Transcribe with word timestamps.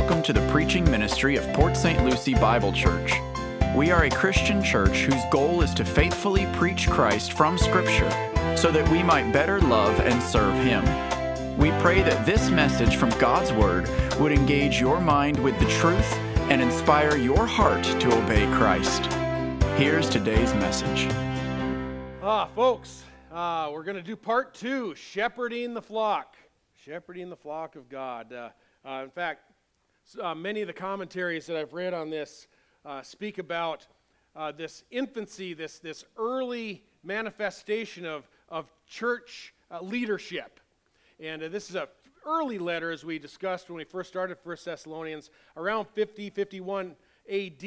welcome 0.00 0.22
to 0.22 0.32
the 0.32 0.48
preaching 0.50 0.90
ministry 0.90 1.36
of 1.36 1.46
Port 1.52 1.76
St. 1.76 2.02
Lucie 2.06 2.32
Bible 2.32 2.72
Church. 2.72 3.12
We 3.76 3.90
are 3.90 4.04
a 4.04 4.10
Christian 4.10 4.62
church 4.62 5.02
whose 5.02 5.22
goal 5.30 5.60
is 5.60 5.74
to 5.74 5.84
faithfully 5.84 6.46
preach 6.54 6.88
Christ 6.88 7.34
from 7.34 7.58
Scripture 7.58 8.10
so 8.56 8.72
that 8.72 8.88
we 8.88 9.02
might 9.02 9.30
better 9.30 9.60
love 9.60 10.00
and 10.00 10.22
serve 10.22 10.54
Him. 10.64 10.82
We 11.58 11.70
pray 11.82 12.00
that 12.00 12.24
this 12.24 12.48
message 12.48 12.96
from 12.96 13.10
God's 13.18 13.52
Word 13.52 13.90
would 14.18 14.32
engage 14.32 14.80
your 14.80 15.02
mind 15.02 15.38
with 15.38 15.58
the 15.58 15.66
truth 15.66 16.10
and 16.48 16.62
inspire 16.62 17.18
your 17.18 17.44
heart 17.44 17.84
to 17.84 18.24
obey 18.24 18.46
Christ. 18.56 19.04
Here's 19.76 20.08
today's 20.08 20.54
message. 20.54 21.12
Ah, 22.22 22.48
folks, 22.56 23.04
uh, 23.30 23.68
we're 23.70 23.84
going 23.84 23.98
to 23.98 24.02
do 24.02 24.16
part 24.16 24.54
two 24.54 24.94
shepherding 24.94 25.74
the 25.74 25.82
flock. 25.82 26.36
Shepherding 26.74 27.28
the 27.28 27.36
flock 27.36 27.76
of 27.76 27.90
God. 27.90 28.32
Uh, 28.32 28.48
uh, 28.82 29.02
in 29.04 29.10
fact, 29.10 29.49
uh, 30.20 30.34
many 30.34 30.60
of 30.60 30.66
the 30.66 30.72
commentaries 30.72 31.46
that 31.46 31.56
I've 31.56 31.72
read 31.72 31.94
on 31.94 32.10
this 32.10 32.46
uh, 32.84 33.02
speak 33.02 33.38
about 33.38 33.86
uh, 34.34 34.52
this 34.52 34.84
infancy, 34.90 35.54
this, 35.54 35.78
this 35.78 36.04
early 36.16 36.84
manifestation 37.02 38.06
of, 38.06 38.28
of 38.48 38.72
church 38.86 39.52
leadership. 39.82 40.60
And 41.18 41.42
this 41.42 41.68
is 41.68 41.76
a 41.76 41.88
early 42.26 42.58
letter, 42.58 42.90
as 42.90 43.04
we 43.04 43.18
discussed 43.18 43.68
when 43.68 43.76
we 43.76 43.84
first 43.84 44.08
started 44.08 44.36
1 44.42 44.56
Thessalonians, 44.64 45.30
around 45.56 45.86
50, 45.88 46.30
51 46.30 46.94
AD. 47.30 47.64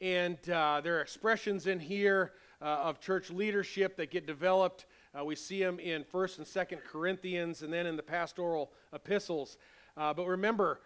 And 0.00 0.50
uh, 0.50 0.80
there 0.82 0.98
are 0.98 1.00
expressions 1.00 1.66
in 1.66 1.80
here 1.80 2.32
uh, 2.62 2.64
of 2.64 3.00
church 3.00 3.30
leadership 3.30 3.96
that 3.96 4.10
get 4.10 4.26
developed. 4.26 4.86
Uh, 5.18 5.24
we 5.24 5.34
see 5.34 5.62
them 5.62 5.78
in 5.78 6.04
1st 6.04 6.38
and 6.38 6.46
2nd 6.46 6.84
Corinthians 6.84 7.62
and 7.62 7.72
then 7.72 7.86
in 7.86 7.96
the 7.96 8.02
pastoral 8.02 8.70
epistles. 8.92 9.56
Uh, 9.96 10.14
but 10.14 10.26
remember, 10.26 10.80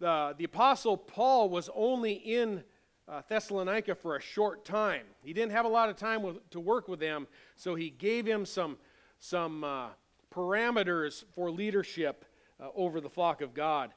the, 0.00 0.34
the 0.38 0.44
Apostle 0.44 0.96
Paul 0.96 1.50
was 1.50 1.68
only 1.74 2.14
in 2.14 2.64
uh, 3.06 3.20
Thessalonica 3.28 3.94
for 3.94 4.16
a 4.16 4.20
short 4.20 4.64
time. 4.64 5.04
He 5.22 5.32
didn't 5.32 5.52
have 5.52 5.66
a 5.66 5.68
lot 5.68 5.90
of 5.90 5.96
time 5.96 6.22
with, 6.22 6.48
to 6.50 6.60
work 6.60 6.88
with 6.88 7.00
them, 7.00 7.26
so 7.56 7.74
he 7.74 7.90
gave 7.90 8.26
him 8.26 8.46
some, 8.46 8.78
some 9.18 9.62
uh, 9.62 9.88
parameters 10.34 11.24
for 11.34 11.50
leadership 11.50 12.24
uh, 12.58 12.68
over 12.74 13.00
the 13.00 13.10
flock 13.10 13.42
of 13.42 13.52
God. 13.52 13.92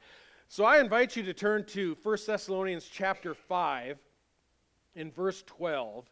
So 0.50 0.66
I 0.66 0.80
invite 0.80 1.16
you 1.16 1.24
to 1.24 1.34
turn 1.34 1.66
to 1.68 1.98
1 2.04 2.18
Thessalonians 2.28 2.90
chapter 2.92 3.34
5 3.34 3.98
in 4.96 5.10
verse 5.10 5.42
12. 5.44 6.06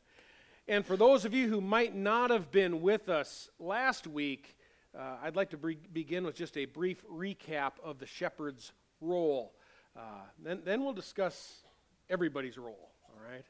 And 0.67 0.85
for 0.85 0.95
those 0.95 1.25
of 1.25 1.33
you 1.33 1.49
who 1.49 1.59
might 1.59 1.95
not 1.95 2.29
have 2.29 2.49
been 2.49 2.81
with 2.81 3.09
us 3.09 3.49
last 3.59 4.07
week, 4.07 4.55
uh, 4.97 5.17
I'd 5.21 5.35
like 5.35 5.49
to 5.49 5.57
be- 5.57 5.77
begin 5.91 6.23
with 6.23 6.35
just 6.35 6.57
a 6.57 6.65
brief 6.65 7.03
recap 7.07 7.73
of 7.83 7.99
the 7.99 8.05
shepherd's 8.05 8.71
role. 9.01 9.53
Uh, 9.95 10.01
then, 10.43 10.61
then 10.63 10.83
we'll 10.83 10.93
discuss 10.93 11.63
everybody's 12.09 12.57
role, 12.57 12.91
all 13.09 13.29
right? 13.29 13.45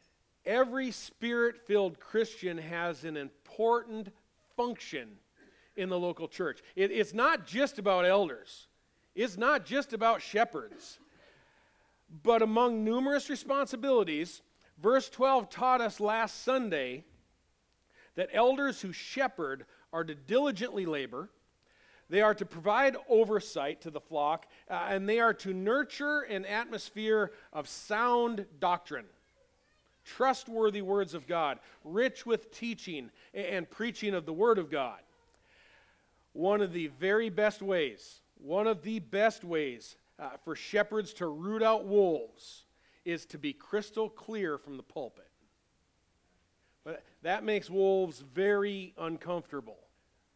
Every 0.45 0.91
spirit 0.91 1.57
filled 1.67 1.99
Christian 1.99 2.57
has 2.57 3.03
an 3.03 3.15
important 3.15 4.09
function 4.55 5.09
in 5.75 5.89
the 5.89 5.99
local 5.99 6.27
church. 6.27 6.61
It, 6.75 6.91
it's 6.91 7.13
not 7.13 7.45
just 7.45 7.79
about 7.79 8.05
elders, 8.05 8.67
it's 9.15 9.37
not 9.37 9.65
just 9.65 9.93
about 9.93 10.21
shepherds. 10.21 10.99
But 12.23 12.41
among 12.41 12.83
numerous 12.83 13.29
responsibilities, 13.29 14.41
verse 14.81 15.09
12 15.09 15.49
taught 15.49 15.79
us 15.79 16.01
last 16.01 16.43
Sunday 16.43 17.05
that 18.15 18.27
elders 18.33 18.81
who 18.81 18.91
shepherd 18.91 19.65
are 19.93 20.03
to 20.03 20.13
diligently 20.13 20.85
labor, 20.85 21.29
they 22.11 22.19
are 22.19 22.35
to 22.35 22.45
provide 22.45 22.97
oversight 23.07 23.79
to 23.81 23.89
the 23.89 24.01
flock, 24.01 24.45
uh, 24.69 24.87
and 24.89 25.07
they 25.07 25.21
are 25.21 25.33
to 25.35 25.53
nurture 25.53 26.19
an 26.19 26.45
atmosphere 26.45 27.31
of 27.53 27.69
sound 27.69 28.45
doctrine, 28.59 29.05
trustworthy 30.03 30.81
words 30.81 31.13
of 31.13 31.25
God, 31.25 31.59
rich 31.85 32.25
with 32.25 32.51
teaching 32.51 33.11
and 33.33 33.69
preaching 33.69 34.13
of 34.13 34.25
the 34.25 34.33
Word 34.33 34.59
of 34.59 34.69
God. 34.69 34.99
One 36.33 36.59
of 36.59 36.73
the 36.73 36.87
very 36.99 37.29
best 37.29 37.61
ways, 37.61 38.19
one 38.37 38.67
of 38.67 38.83
the 38.83 38.99
best 38.99 39.45
ways 39.45 39.95
uh, 40.19 40.31
for 40.43 40.53
shepherds 40.53 41.13
to 41.13 41.27
root 41.27 41.63
out 41.63 41.85
wolves 41.85 42.65
is 43.05 43.25
to 43.27 43.37
be 43.37 43.53
crystal 43.53 44.09
clear 44.09 44.57
from 44.57 44.75
the 44.75 44.83
pulpit. 44.83 45.29
But 46.83 47.03
that 47.21 47.45
makes 47.45 47.69
wolves 47.69 48.19
very 48.19 48.93
uncomfortable. 48.97 49.77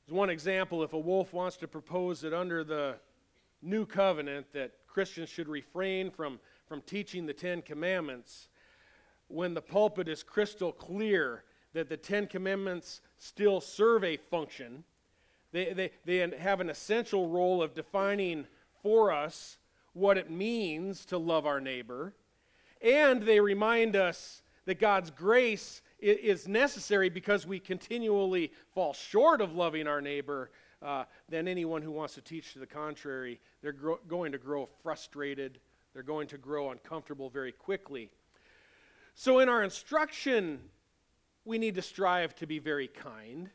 As 0.07 0.13
one 0.13 0.29
example, 0.29 0.83
if 0.83 0.93
a 0.93 0.99
wolf 0.99 1.33
wants 1.33 1.57
to 1.57 1.67
propose 1.67 2.21
that 2.21 2.33
under 2.33 2.63
the 2.63 2.97
new 3.63 3.85
covenant 3.87 4.45
that 4.53 4.71
Christians 4.87 5.29
should 5.29 5.47
refrain 5.47 6.11
from, 6.11 6.39
from 6.67 6.81
teaching 6.81 7.25
the 7.25 7.33
Ten 7.33 7.63
Commandments, 7.63 8.49
when 9.27 9.55
the 9.55 9.61
pulpit 9.61 10.07
is 10.07 10.21
crystal 10.21 10.71
clear 10.71 11.43
that 11.73 11.89
the 11.89 11.97
Ten 11.97 12.27
Commandments 12.27 13.01
still 13.17 13.59
serve 13.59 14.03
a 14.03 14.17
function, 14.17 14.83
they, 15.51 15.73
they, 15.73 15.91
they 16.05 16.37
have 16.37 16.61
an 16.61 16.69
essential 16.69 17.27
role 17.27 17.63
of 17.63 17.73
defining 17.73 18.45
for 18.83 19.11
us 19.11 19.57
what 19.93 20.19
it 20.19 20.29
means 20.29 21.03
to 21.05 21.17
love 21.17 21.47
our 21.47 21.59
neighbor, 21.59 22.13
and 22.79 23.23
they 23.23 23.39
remind 23.39 23.95
us 23.95 24.43
that 24.65 24.79
God's 24.79 25.09
grace 25.09 25.81
is 25.99 26.47
necessary 26.47 27.09
because 27.09 27.47
we 27.47 27.59
continually 27.59 28.51
fall 28.73 28.93
short 28.93 29.41
of 29.41 29.55
loving 29.55 29.87
our 29.87 30.01
neighbor, 30.01 30.51
uh, 30.81 31.05
then 31.29 31.47
anyone 31.47 31.81
who 31.81 31.91
wants 31.91 32.15
to 32.15 32.21
teach 32.21 32.53
to 32.53 32.59
the 32.59 32.67
contrary, 32.67 33.39
they're 33.61 33.71
gro- 33.71 33.99
going 34.07 34.31
to 34.31 34.37
grow 34.37 34.67
frustrated. 34.83 35.59
They're 35.93 36.03
going 36.03 36.27
to 36.27 36.37
grow 36.37 36.71
uncomfortable 36.71 37.29
very 37.29 37.51
quickly. 37.51 38.09
So, 39.13 39.39
in 39.39 39.47
our 39.47 39.63
instruction, 39.63 40.59
we 41.45 41.57
need 41.57 41.75
to 41.75 41.81
strive 41.81 42.35
to 42.35 42.45
be 42.45 42.59
very 42.59 42.87
kind, 42.89 43.49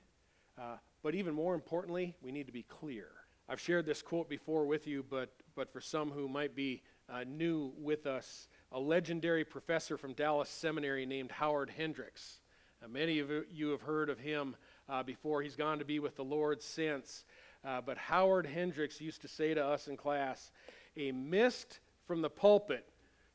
uh, 0.59 0.77
but 1.03 1.15
even 1.15 1.35
more 1.35 1.55
importantly, 1.55 2.15
we 2.23 2.33
need 2.33 2.47
to 2.47 2.53
be 2.53 2.63
clear. 2.63 3.09
I've 3.49 3.61
shared 3.61 3.85
this 3.85 4.01
quote 4.01 4.29
before 4.29 4.65
with 4.65 4.87
you, 4.87 5.05
but, 5.11 5.35
but 5.55 5.73
for 5.73 5.81
some 5.81 6.11
who 6.11 6.29
might 6.29 6.55
be 6.55 6.83
uh, 7.13 7.25
new 7.27 7.73
with 7.77 8.07
us, 8.07 8.49
a 8.73 8.79
legendary 8.79 9.45
professor 9.45 9.97
from 9.97 10.13
Dallas 10.13 10.49
Seminary 10.49 11.07
named 11.07 11.33
Howard 11.33 11.71
Hendricks. 11.77 12.41
Uh, 12.83 12.89
many 12.89 13.19
of 13.19 13.31
you 13.51 13.71
have 13.71 13.83
heard 13.83 14.09
of 14.09 14.19
him 14.19 14.57
uh, 14.89 15.03
before. 15.03 15.43
He's 15.43 15.57
gone 15.57 15.81
to 15.81 15.85
be 15.85 15.99
with 15.99 16.17
the 16.17 16.25
Lord 16.25 16.63
since. 16.63 17.25
Uh, 17.65 17.81
but 17.81 17.99
Howard 17.99 18.47
Hendricks 18.47 19.01
used 19.01 19.23
to 19.23 19.29
say 19.29 19.55
to 19.55 19.65
us 19.65 19.89
in 19.89 19.97
class 19.97 20.51
a 20.97 21.13
mist 21.13 21.81
from 22.07 22.23
the 22.23 22.31
pulpit 22.31 22.89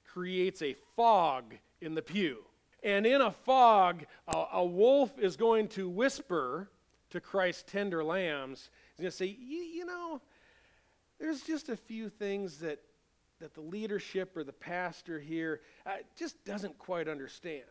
creates 0.06 0.62
a 0.62 0.76
fog 0.96 1.54
in 1.82 1.96
the 1.96 2.02
pew. 2.02 2.38
And 2.84 3.06
in 3.06 3.22
a 3.22 3.32
fog, 3.32 4.06
a, 4.28 4.46
a 4.54 4.66
wolf 4.66 5.18
is 5.20 5.38
going 5.38 5.68
to 5.70 5.90
whisper 5.90 6.70
to 7.10 7.20
Christ's 7.20 7.64
tender 7.68 8.04
lambs. 8.04 8.70
He's 8.94 9.02
going 9.02 9.12
to 9.12 9.18
say, 9.18 9.38
You 9.40 9.86
know, 9.86 10.22
there's 11.20 11.42
just 11.42 11.70
a 11.70 11.76
few 11.76 12.10
things 12.10 12.60
that 12.60 12.80
that 13.40 13.54
the 13.54 13.62
leadership 13.62 14.36
or 14.36 14.44
the 14.44 14.54
pastor 14.54 15.20
here 15.20 15.62
uh, 15.86 15.98
just 16.18 16.44
doesn't 16.46 16.78
quite 16.78 17.08
understand. 17.08 17.64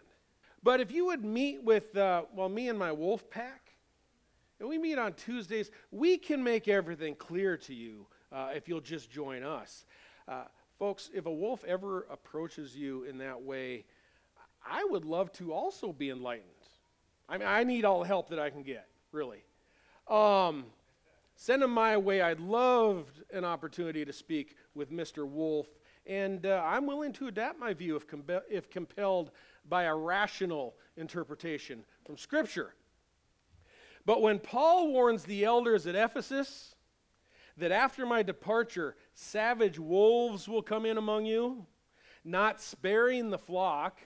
But 0.62 0.80
if 0.80 0.90
you 0.90 1.06
would 1.06 1.24
meet 1.24 1.62
with, 1.62 1.96
uh, 1.96 2.22
well, 2.34 2.48
me 2.48 2.68
and 2.68 2.78
my 2.78 2.92
wolf 2.92 3.28
pack, 3.30 3.72
and 4.60 4.68
we 4.68 4.78
meet 4.78 4.98
on 4.98 5.14
Tuesdays, 5.14 5.70
we 5.90 6.16
can 6.16 6.42
make 6.42 6.68
everything 6.68 7.14
clear 7.14 7.56
to 7.58 7.74
you 7.74 8.06
uh, 8.32 8.50
if 8.54 8.68
you'll 8.68 8.80
just 8.80 9.10
join 9.10 9.42
us. 9.42 9.84
Uh, 10.26 10.44
folks, 10.78 11.10
if 11.14 11.26
a 11.26 11.32
wolf 11.32 11.64
ever 11.64 12.06
approaches 12.10 12.76
you 12.76 13.04
in 13.04 13.18
that 13.18 13.42
way, 13.42 13.84
I 14.66 14.84
would 14.84 15.04
love 15.04 15.32
to 15.34 15.52
also 15.52 15.92
be 15.92 16.10
enlightened. 16.10 16.48
I 17.28 17.38
mean, 17.38 17.48
I 17.48 17.64
need 17.64 17.84
all 17.84 18.00
the 18.00 18.06
help 18.06 18.28
that 18.30 18.38
I 18.38 18.50
can 18.50 18.62
get, 18.62 18.86
really. 19.12 19.44
Um, 20.08 20.64
Send 21.36 21.62
them 21.62 21.72
my 21.72 21.96
way. 21.96 22.20
I'd 22.20 22.40
love 22.40 23.06
an 23.32 23.44
opportunity 23.44 24.04
to 24.04 24.12
speak 24.12 24.56
with 24.74 24.90
Mr. 24.90 25.26
Wolf, 25.26 25.66
and 26.06 26.46
uh, 26.46 26.62
I'm 26.64 26.86
willing 26.86 27.12
to 27.14 27.28
adapt 27.28 27.58
my 27.58 27.72
view 27.72 27.96
if, 27.96 28.06
com- 28.06 28.24
if 28.50 28.70
compelled 28.70 29.30
by 29.68 29.84
a 29.84 29.94
rational 29.94 30.74
interpretation 30.96 31.84
from 32.04 32.16
Scripture. 32.16 32.74
But 34.04 34.20
when 34.20 34.38
Paul 34.38 34.92
warns 34.92 35.24
the 35.24 35.44
elders 35.44 35.86
at 35.86 35.94
Ephesus 35.94 36.74
that 37.56 37.72
after 37.72 38.04
my 38.04 38.22
departure, 38.22 38.96
savage 39.14 39.78
wolves 39.78 40.48
will 40.48 40.62
come 40.62 40.84
in 40.84 40.98
among 40.98 41.24
you, 41.24 41.66
not 42.24 42.60
sparing 42.60 43.30
the 43.30 43.38
flock, 43.38 44.00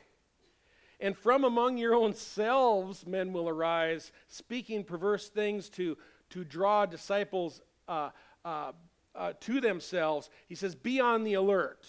and 1.00 1.17
from 1.17 1.44
among 1.44 1.79
your 1.79 1.94
own 1.94 2.15
selves 2.15 3.06
men 3.06 3.32
will 3.32 3.49
arise, 3.49 4.12
speaking 4.29 4.85
perverse 4.85 5.29
things 5.29 5.69
to 5.70 5.97
to 6.31 6.44
draw 6.44 6.87
disciples 6.87 7.61
uh, 7.88 8.11
uh, 8.44 8.73
uh, 9.14 9.32
to 9.40 9.60
themselves, 9.60 10.31
he 10.49 10.55
says, 10.55 10.75
be 10.75 11.00
on 11.00 11.25
the 11.25 11.34
alert. 11.34 11.87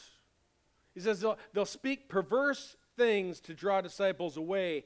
He 0.94 1.00
says 1.00 1.22
they'll, 1.22 1.38
they'll 1.54 1.66
speak 1.66 2.10
perverse 2.10 2.76
things 2.98 3.40
to 3.42 3.54
draw 3.54 3.82
disciples 3.82 4.38
away, 4.38 4.86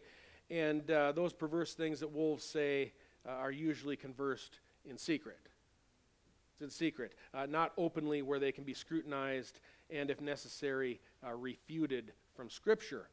and 0.50 0.90
uh, 0.92 1.12
those 1.14 1.34
perverse 1.34 1.74
things 1.74 2.00
that 2.02 2.12
wolves 2.12 2.44
say 2.44 2.94
uh, 3.28 3.32
are 3.32 3.52
usually 3.52 3.96
conversed 3.96 4.60
in 4.86 4.98
secret. 4.98 5.40
It's 6.54 6.62
in 6.62 6.70
secret, 6.70 7.16
uh, 7.34 7.48
not 7.48 7.74
openly 7.78 8.22
where 8.22 8.40
they 8.40 8.52
can 8.52 8.64
be 8.64 8.74
scrutinized 8.74 9.60
and, 9.90 10.12
if 10.12 10.22
necessary, 10.22 11.00
uh, 11.26 11.34
refuted 11.34 12.14
from 12.36 12.50
Scripture. 12.50 13.08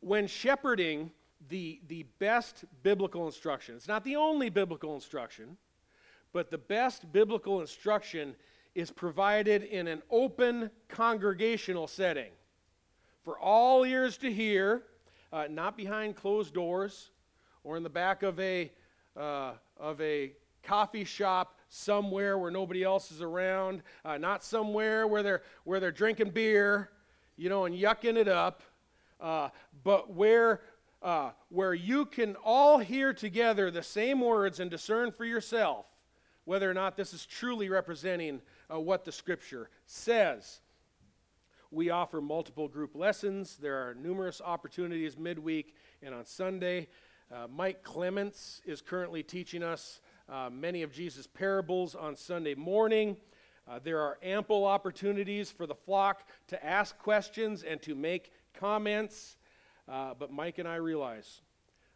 When 0.00 0.26
shepherding, 0.26 1.10
the, 1.48 1.80
the 1.88 2.04
best 2.18 2.64
biblical 2.82 3.26
instruction, 3.26 3.76
it's 3.76 3.88
not 3.88 4.04
the 4.04 4.16
only 4.16 4.48
biblical 4.48 4.94
instruction, 4.94 5.56
but 6.32 6.50
the 6.50 6.58
best 6.58 7.12
biblical 7.12 7.60
instruction 7.60 8.34
is 8.74 8.90
provided 8.90 9.64
in 9.64 9.86
an 9.86 10.02
open 10.10 10.70
congregational 10.88 11.86
setting. 11.86 12.30
For 13.22 13.38
all 13.38 13.84
ears 13.84 14.16
to 14.18 14.32
hear, 14.32 14.84
uh, 15.32 15.46
not 15.50 15.76
behind 15.76 16.16
closed 16.16 16.54
doors 16.54 17.10
or 17.64 17.76
in 17.76 17.82
the 17.82 17.90
back 17.90 18.22
of 18.22 18.38
a, 18.40 18.70
uh, 19.16 19.52
of 19.78 20.00
a 20.00 20.32
coffee 20.62 21.04
shop 21.04 21.58
somewhere 21.68 22.38
where 22.38 22.50
nobody 22.50 22.82
else 22.82 23.12
is 23.12 23.22
around, 23.22 23.82
uh, 24.04 24.18
not 24.18 24.42
somewhere 24.42 25.06
where 25.06 25.22
they're, 25.22 25.42
where 25.64 25.80
they're 25.80 25.92
drinking 25.92 26.30
beer, 26.30 26.90
you 27.36 27.48
know, 27.48 27.64
and 27.64 27.74
yucking 27.74 28.16
it 28.16 28.28
up, 28.28 28.62
uh, 29.20 29.48
but 29.84 30.12
where, 30.12 30.60
uh, 31.02 31.30
where 31.50 31.74
you 31.74 32.04
can 32.04 32.36
all 32.36 32.78
hear 32.78 33.12
together 33.12 33.70
the 33.70 33.82
same 33.82 34.20
words 34.20 34.60
and 34.60 34.70
discern 34.70 35.12
for 35.12 35.24
yourself 35.24 35.86
whether 36.44 36.68
or 36.68 36.74
not 36.74 36.96
this 36.96 37.14
is 37.14 37.24
truly 37.24 37.68
representing 37.68 38.40
uh, 38.70 38.78
what 38.78 39.04
the 39.04 39.12
Scripture 39.12 39.70
says. 39.86 40.60
We 41.70 41.88
offer 41.90 42.20
multiple 42.20 42.68
group 42.68 42.94
lessons. 42.94 43.56
There 43.56 43.88
are 43.88 43.94
numerous 43.94 44.42
opportunities 44.44 45.16
midweek 45.16 45.74
and 46.02 46.14
on 46.14 46.26
Sunday. 46.26 46.88
Uh, 47.32 47.46
Mike 47.50 47.82
Clements 47.82 48.60
is 48.66 48.82
currently 48.82 49.22
teaching 49.22 49.62
us 49.62 50.00
uh, 50.28 50.50
many 50.52 50.82
of 50.82 50.92
Jesus' 50.92 51.26
parables 51.26 51.94
on 51.94 52.14
Sunday 52.14 52.54
morning. 52.54 53.16
Uh, 53.66 53.78
there 53.82 54.00
are 54.00 54.18
ample 54.22 54.66
opportunities 54.66 55.50
for 55.50 55.66
the 55.66 55.74
flock 55.74 56.28
to 56.48 56.62
ask 56.64 56.98
questions 56.98 57.62
and 57.62 57.80
to 57.80 57.94
make 57.94 58.32
comments. 58.52 59.36
Uh, 59.88 60.12
but 60.18 60.30
Mike 60.30 60.58
and 60.58 60.68
I 60.68 60.76
realize 60.76 61.40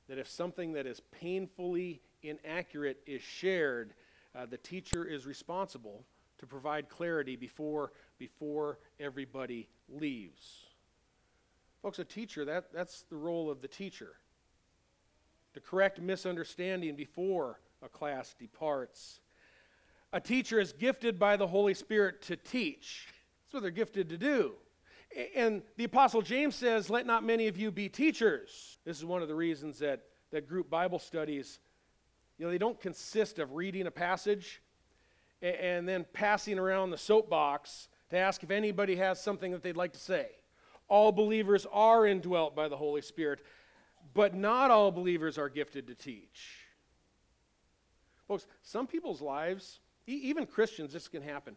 that 0.09 0.19
if 0.19 0.29
something 0.29 0.73
that 0.73 0.87
is 0.87 1.01
painfully 1.21 2.01
inaccurate 2.23 3.03
is 3.07 3.21
shared, 3.21 3.95
uh, 4.35 4.47
the 4.47 4.57
teacher 4.57 5.05
is 5.05 5.27
responsible 5.27 6.05
to 6.39 6.47
provide 6.47 6.89
clarity 6.89 7.37
before, 7.37 7.93
before 8.19 8.79
everybody 9.01 9.69
leaves. 9.89 10.65
Folks, 11.83 11.99
a 11.99 12.05
teacher, 12.05 12.45
that, 12.45 12.73
that's 12.73 13.05
the 13.11 13.17
role 13.17 13.51
of 13.51 13.63
the 13.63 13.69
teacher. 13.69 14.15
To 15.55 15.61
correct 15.61 16.01
misunderstanding 16.01 16.97
before 16.97 17.61
a 17.83 17.89
class 17.89 18.35
departs. 18.39 19.21
A 20.13 20.21
teacher 20.21 20.61
is 20.61 20.73
gifted 20.73 21.19
by 21.19 21.37
the 21.37 21.47
Holy 21.47 21.75
Spirit 21.75 22.23
to 22.23 22.37
teach. 22.37 23.09
That's 23.45 23.55
what 23.55 23.63
they're 23.63 23.71
gifted 23.71 24.09
to 24.11 24.19
do. 24.19 24.55
And 25.35 25.63
the 25.77 25.85
Apostle 25.85 26.23
James 26.23 26.55
says, 26.55 26.91
Let 26.91 27.07
not 27.07 27.25
many 27.25 27.47
of 27.47 27.57
you 27.57 27.71
be 27.71 27.89
teachers. 27.89 28.79
This 28.85 28.99
is 28.99 29.05
one 29.05 29.23
of 29.23 29.29
the 29.29 29.35
reasons 29.35 29.79
that, 29.79 30.03
that 30.33 30.49
group 30.49 30.69
Bible 30.69 30.99
studies, 30.99 31.59
you 32.39 32.45
know, 32.45 32.51
they 32.51 32.59
don't 32.59 32.81
consist 32.81 33.39
of 33.39 33.55
reading 33.55 33.87
a 33.87 33.91
passage 33.91 34.61
and 35.43 35.89
then 35.89 36.07
passing 36.13 36.59
around 36.59 36.91
the 36.91 36.99
soapbox 36.99 37.89
to 38.11 38.17
ask 38.17 38.43
if 38.43 38.51
anybody 38.51 38.97
has 38.97 39.23
something 39.23 39.53
that 39.53 39.63
they'd 39.63 39.77
like 39.77 39.93
to 39.93 39.99
say. 39.99 40.29
All 40.89 41.13
believers 41.13 41.67
are 41.73 42.07
indwelt 42.07 42.55
by 42.55 42.69
the 42.69 42.77
Holy 42.77 43.03
Spirit, 43.03 43.41
but 44.15 44.35
not 44.35 44.71
all 44.71 44.91
believers 44.93 45.37
are 45.37 45.49
gifted 45.49 45.87
to 45.89 45.95
teach. 45.95 46.67
Folks, 48.29 48.47
some 48.63 48.87
people's 48.87 49.21
lives, 49.21 49.81
even 50.07 50.47
Christians, 50.47 50.93
this 50.93 51.09
can 51.09 51.23
happen. 51.23 51.57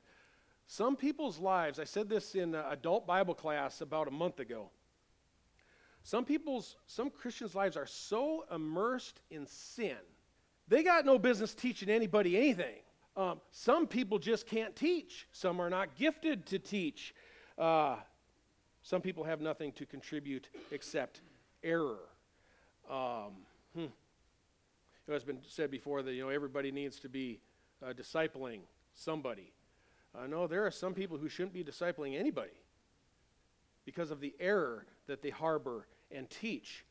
Some 0.67 0.95
people's 0.95 1.39
lives, 1.39 1.79
I 1.79 1.83
said 1.83 2.09
this 2.09 2.35
in 2.35 2.53
adult 2.53 3.07
Bible 3.07 3.33
class 3.33 3.81
about 3.81 4.07
a 4.07 4.11
month 4.11 4.39
ago. 4.39 4.69
Some 6.03 6.25
people's, 6.25 6.75
some 6.85 7.09
Christians' 7.09 7.55
lives 7.55 7.75
are 7.75 7.85
so 7.85 8.45
immersed 8.53 9.21
in 9.29 9.45
sin, 9.45 9.97
they 10.67 10.83
got 10.83 11.05
no 11.05 11.17
business 11.17 11.55
teaching 11.55 11.89
anybody 11.89 12.37
anything. 12.37 12.75
Um, 13.17 13.41
some 13.51 13.87
people 13.87 14.19
just 14.19 14.47
can't 14.47 14.75
teach. 14.75 15.27
Some 15.31 15.59
are 15.59 15.69
not 15.69 15.95
gifted 15.95 16.45
to 16.47 16.59
teach. 16.59 17.13
Uh, 17.57 17.97
some 18.81 19.01
people 19.01 19.23
have 19.23 19.41
nothing 19.41 19.71
to 19.73 19.85
contribute 19.85 20.49
except 20.71 21.21
error. 21.63 21.99
Um, 22.89 23.33
hmm. 23.75 23.85
It 25.07 25.11
has 25.11 25.23
been 25.23 25.39
said 25.47 25.71
before 25.71 26.01
that 26.03 26.13
you 26.13 26.23
know 26.23 26.29
everybody 26.29 26.71
needs 26.71 26.99
to 27.01 27.09
be 27.09 27.39
uh, 27.83 27.93
discipling 27.93 28.59
somebody. 28.93 29.51
Uh, 30.17 30.27
no, 30.27 30.47
there 30.47 30.65
are 30.65 30.71
some 30.71 30.93
people 30.93 31.17
who 31.17 31.29
shouldn't 31.29 31.53
be 31.53 31.63
discipling 31.63 32.17
anybody 32.17 32.61
because 33.85 34.11
of 34.11 34.19
the 34.19 34.33
error 34.39 34.85
that 35.07 35.21
they 35.21 35.29
harbor 35.29 35.87
and 36.11 36.29
teach. 36.29 36.85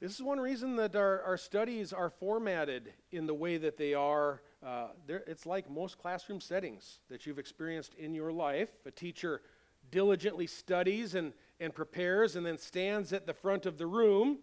This 0.00 0.14
is 0.14 0.22
one 0.22 0.38
reason 0.38 0.76
that 0.76 0.96
our, 0.96 1.22
our 1.22 1.36
studies 1.36 1.92
are 1.92 2.10
formatted 2.10 2.92
in 3.10 3.26
the 3.26 3.34
way 3.34 3.56
that 3.56 3.78
they 3.78 3.94
are. 3.94 4.42
Uh, 4.64 4.88
it's 5.08 5.44
like 5.44 5.70
most 5.70 5.98
classroom 5.98 6.40
settings 6.40 7.00
that 7.10 7.26
you've 7.26 7.38
experienced 7.38 7.94
in 7.94 8.14
your 8.14 8.32
life. 8.32 8.70
A 8.86 8.90
teacher 8.90 9.42
diligently 9.90 10.46
studies 10.46 11.14
and, 11.14 11.34
and 11.60 11.74
prepares 11.74 12.34
and 12.36 12.46
then 12.46 12.56
stands 12.56 13.12
at 13.12 13.26
the 13.26 13.34
front 13.34 13.66
of 13.66 13.76
the 13.76 13.86
room 13.86 14.38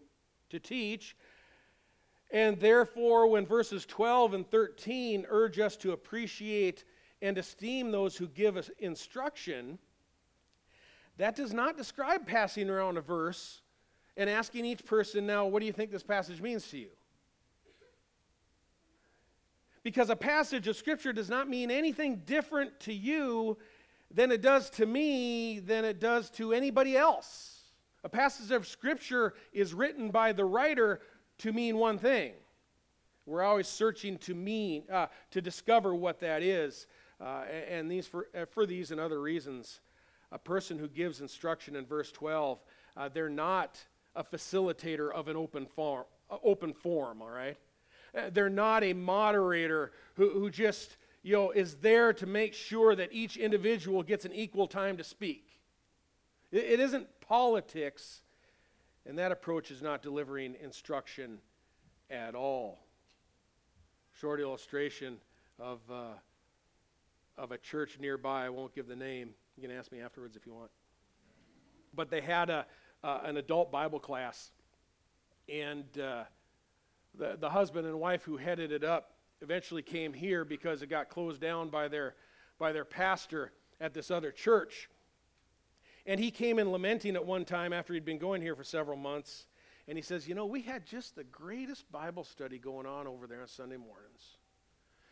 to 0.51 0.59
teach. 0.59 1.15
And 2.29 2.59
therefore, 2.59 3.27
when 3.27 3.47
verses 3.47 3.83
12 3.88 4.35
and 4.35 4.50
13 4.50 5.25
urge 5.27 5.59
us 5.59 5.75
to 5.77 5.91
appreciate 5.91 6.83
and 7.24 7.38
esteem 7.39 7.91
those 7.91 8.15
who 8.15 8.27
give 8.27 8.57
us 8.57 8.69
instruction, 8.77 9.79
that 11.17 11.35
does 11.35 11.51
not 11.51 11.77
describe 11.77 12.27
passing 12.27 12.69
around 12.69 12.97
a 12.97 13.01
verse 13.01 13.62
and 14.17 14.29
asking 14.29 14.65
each 14.65 14.85
person, 14.85 15.25
now, 15.25 15.47
what 15.47 15.62
do 15.62 15.65
you 15.65 15.74
think 15.74 15.89
this 15.89 16.03
passage 16.03 16.41
means 16.41 16.67
to 16.69 16.77
you? 16.77 16.89
Because 19.83 20.10
a 20.10 20.16
passage 20.16 20.68
of 20.68 20.75
Scripture 20.75 21.13
does 21.13 21.30
not 21.30 21.50
mean 21.50 21.72
anything 21.72 22.22
different 22.25 22.80
to 22.81 22.94
you 22.94 23.57
than 24.13 24.31
it 24.31 24.42
does 24.42 24.69
to 24.72 24.86
me, 24.86 25.60
than 25.60 25.86
it 25.86 26.00
does 26.00 26.30
to 26.31 26.54
anybody 26.54 26.95
else. 26.95 27.62
A 28.04 28.10
passage 28.10 28.51
of 28.51 28.68
Scripture 28.68 29.33
is 29.54 29.74
written 29.74 30.10
by 30.10 30.33
the 30.33 30.45
writer 30.45 31.01
to 31.39 31.54
mean 31.54 31.78
one 31.78 31.98
thing. 31.98 32.33
We're 33.25 33.44
always 33.44 33.68
searching 33.68 34.18
to 34.19 34.33
mean, 34.33 34.83
uh, 34.92 35.07
to 35.31 35.42
discover 35.42 35.94
what 35.95 36.19
that 36.19 36.42
is. 36.42 36.88
Uh, 37.19 37.44
and 37.69 37.89
these 37.89 38.07
for, 38.07 38.27
uh, 38.36 38.45
for 38.45 38.66
these 38.66 38.92
and 38.92 39.00
other 39.00 39.22
reasons, 39.22 39.80
a 40.32 40.39
person 40.39 40.79
who 40.79 40.88
gives 40.88 41.22
instruction 41.22 41.75
in 41.75 41.86
verse 41.86 42.12
12, 42.12 42.60
uh, 42.98 43.10
they're 43.10 43.29
not 43.29 43.79
a 44.15 44.24
facilitator 44.24 45.12
of 45.12 45.27
an 45.27 45.38
open 45.38 45.65
form, 45.65 46.05
uh, 46.29 46.38
open 46.44 46.74
forum, 46.74 47.22
all 47.22 47.29
right? 47.29 47.58
Uh, 48.15 48.30
they're 48.32 48.50
not 48.50 48.84
a 48.84 48.94
moderator 48.94 49.91
who, 50.15 50.30
who 50.32 50.50
just, 50.50 50.98
you 51.24 51.34
know, 51.34 51.51
is 51.51 51.75
there 51.75 52.12
to 52.13 52.25
make 52.25 52.53
sure 52.53 52.96
that 52.96 53.10
each 53.12 53.38
individual 53.38 54.03
gets 54.03 54.25
an 54.25 54.34
equal 54.34 54.68
time 54.68 54.98
to 54.98 55.03
speak. 55.03 55.60
it, 56.51 56.63
it 56.63 56.80
isn't 56.80 57.08
politics, 57.22 58.22
and 59.06 59.18
that 59.18 59.32
approach 59.32 59.72
is 59.72 59.82
not 59.82 60.01
delivering 60.01 60.56
instruction 60.62 61.39
at 62.10 62.36
all. 62.36 62.80
Short 64.20 64.39
illustration 64.39 65.18
of, 65.58 65.80
uh, 65.89 66.13
of 67.38 67.51
a 67.51 67.58
church 67.58 67.98
nearby. 68.00 68.46
I 68.46 68.50
won't 68.50 68.75
give 68.75 68.88
the 68.88 68.96
name. 68.96 69.30
You 69.56 69.68
can 69.68 69.75
ask 69.75 69.91
me 69.91 70.01
afterwards 70.01 70.36
if 70.36 70.46
you 70.46 70.53
want. 70.53 70.72
But 71.96 72.10
they 72.10 72.22
had 72.22 72.50
a, 72.50 72.65
uh, 73.03 73.22
an 73.24 73.38
adult 73.38 73.72
Bible 73.72 74.00
class, 74.00 74.51
and 75.50 75.86
uh, 75.98 76.24
the, 77.18 77.38
the 77.39 77.50
husband 77.50 77.88
and 77.88 78.00
wife 78.00 78.24
who 78.24 78.38
headed 78.38 78.72
it 78.72 78.84
up 78.84 79.12
eventually 79.41 79.82
came 79.82 80.13
here 80.13 80.46
because 80.46 80.82
it 80.82 80.88
got 80.88 81.10
closed 81.10 81.41
down 81.41 81.70
by 81.70 81.88
their, 81.88 82.15
by 82.60 82.72
their 82.72 82.86
pastor 82.86 83.51
at 83.80 83.94
this 83.94 84.12
other 84.12 84.32
church. 84.32 84.89
And 86.06 86.20
he 86.20 86.32
came 86.32 86.60
in 86.60 86.72
lamenting 86.72 87.15
at 87.15 87.25
one 87.25 87.46
time 87.46 87.74
after 87.74 87.94
he'd 87.94 88.06
been 88.06 88.18
going 88.18 88.41
here 88.41 88.56
for 88.56 88.63
several 88.63 88.98
months. 88.98 89.46
And 89.88 89.98
he 89.98 90.01
says, 90.01 90.27
You 90.27 90.36
know, 90.36 90.46
we 90.46 90.62
had 90.62 90.86
just 90.86 91.15
the 91.15 91.24
greatest 91.24 91.91
Bible 91.91 92.24
study 92.24 92.58
going 92.58 92.86
on 92.86 93.08
over 93.08 93.27
there 93.27 93.41
on 93.41 93.48
Sunday 93.48 93.77
mornings. 93.77 94.38